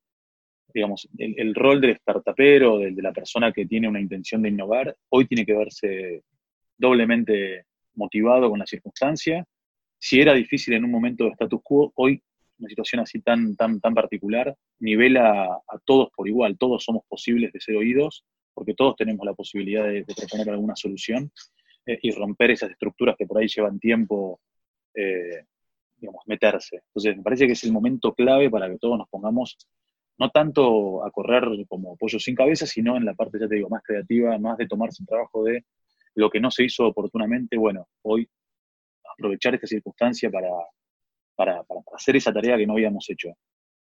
digamos, 0.75 1.09
el, 1.19 1.55
rol 1.55 1.81
del 1.81 1.97
startupero, 1.97 2.79
de, 2.79 2.93
de 2.93 3.03
la 3.03 3.13
persona 3.13 3.53
que 3.53 3.67
tiene 3.67 3.89
una 3.89 4.01
intención 4.01 4.43
de 4.43 4.49
innovar, 4.49 4.97
hoy 5.11 5.27
tiene 5.27 5.47
que 5.47 5.55
verse 5.55 6.23
doblemente 6.77 7.65
motivado 7.95 8.51
con 8.51 8.59
la 8.59 8.67
circunstancia. 8.67 9.45
Si 9.99 10.21
era 10.21 10.35
difícil 10.35 10.75
en 10.75 10.85
un 10.85 10.91
momento 10.91 11.25
de 11.25 11.31
status 11.31 11.61
quo, 11.63 11.93
hoy 11.97 12.23
una 12.59 12.69
situación 12.69 13.01
así 13.01 13.21
tan, 13.21 13.57
tan, 13.57 13.81
tan 13.81 13.95
particular 13.95 14.57
nivela 14.79 15.45
a, 15.45 15.79
todos 15.85 16.11
por 16.15 16.29
igual, 16.29 16.57
todos 16.59 16.85
somos 16.85 17.05
posibles 17.09 17.53
de 17.53 17.61
ser 17.61 17.77
oídos, 17.77 18.25
porque 18.57 18.75
todos 18.75 18.97
tenemos 18.97 19.25
la 19.27 19.35
posibilidad 19.35 19.85
de, 19.85 20.05
proponer 20.05 20.49
alguna 20.49 20.75
solución 20.75 21.31
eh, 21.85 21.99
y 22.01 22.11
romper 22.11 22.53
esas 22.53 22.71
estructuras 22.71 23.15
que 23.17 23.27
por 23.27 23.39
ahí 23.39 23.47
llevan 23.47 23.79
tiempo 23.79 24.41
eh, 24.95 25.45
digamos, 25.99 26.23
meterse. 26.27 26.83
Entonces, 26.89 27.17
me 27.17 27.23
parece 27.23 27.47
que 27.47 27.53
es 27.53 27.65
el 27.65 27.73
momento 27.73 28.15
clave 28.15 28.51
para 28.51 28.69
que 28.69 28.79
todos 28.79 28.99
nos 28.99 29.09
pongamos 29.09 29.59
no 30.19 30.31
tanto 30.31 31.05
a 31.05 31.11
correr 31.11 31.45
como 31.69 31.97
pollo 31.97 32.19
sin 32.19 32.35
cabeza, 32.35 32.67
sino 32.67 32.97
en 32.97 33.05
la 33.05 33.15
parte, 33.15 33.39
ya 33.39 33.49
te 33.49 33.57
digo, 33.57 33.69
más 33.69 33.83
creativa, 33.83 34.39
más 34.39 34.57
de 34.57 34.67
tomarse 34.67 35.03
el 35.03 35.07
trabajo 35.07 35.45
de 35.45 35.65
lo 36.15 36.31
que 36.31 36.41
no 36.41 36.51
se 36.51 36.65
hizo 36.65 36.87
oportunamente, 36.87 37.59
bueno, 37.59 37.89
hoy 38.03 38.27
aprovechar 39.13 39.55
esta 39.55 39.67
circunstancia 39.67 40.31
para, 40.31 40.49
para, 41.35 41.63
hacer 41.95 42.17
esa 42.17 42.33
tarea 42.33 42.57
que 42.57 42.67
no 42.67 42.73
habíamos 42.73 43.09
hecho. 43.11 43.29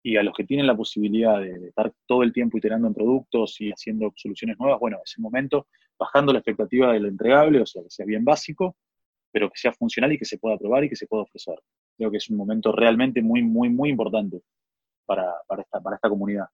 Y 0.07 0.17
a 0.17 0.23
los 0.23 0.35
que 0.35 0.43
tienen 0.43 0.67
la 0.67 0.77
posibilidad 0.77 1.39
de, 1.39 1.69
estar 1.69 1.91
todo 2.05 2.21
el 2.21 2.31
tiempo 2.31 2.59
iterando 2.59 2.87
en 2.87 2.93
productos 2.93 3.59
y 3.59 3.71
haciendo 3.71 4.13
soluciones 4.15 4.55
nuevas, 4.59 4.79
bueno, 4.79 4.99
es 5.03 5.15
el 5.17 5.23
momento, 5.23 5.65
bajando 5.97 6.31
la 6.31 6.37
expectativa 6.37 6.93
del 6.93 7.07
entregable, 7.07 7.59
o 7.59 7.65
sea, 7.65 7.81
que 7.81 7.89
sea 7.89 8.05
bien 8.05 8.23
básico, 8.23 8.75
pero 9.31 9.49
que 9.49 9.57
sea 9.57 9.73
funcional 9.73 10.13
y 10.13 10.19
que 10.19 10.25
se 10.25 10.37
pueda 10.37 10.59
probar 10.59 10.83
y 10.83 10.89
que 10.89 10.95
se 10.95 11.07
pueda 11.07 11.23
ofrecer. 11.23 11.55
Creo 11.97 12.11
que 12.11 12.17
es 12.17 12.29
un 12.29 12.37
momento 12.37 12.71
realmente 12.71 13.23
muy, 13.23 13.41
muy, 13.41 13.69
muy 13.69 13.89
importante 13.89 14.41
para, 15.07 15.33
esta, 15.57 15.81
para 15.81 15.95
esta 15.95 16.07
comunidad. 16.07 16.45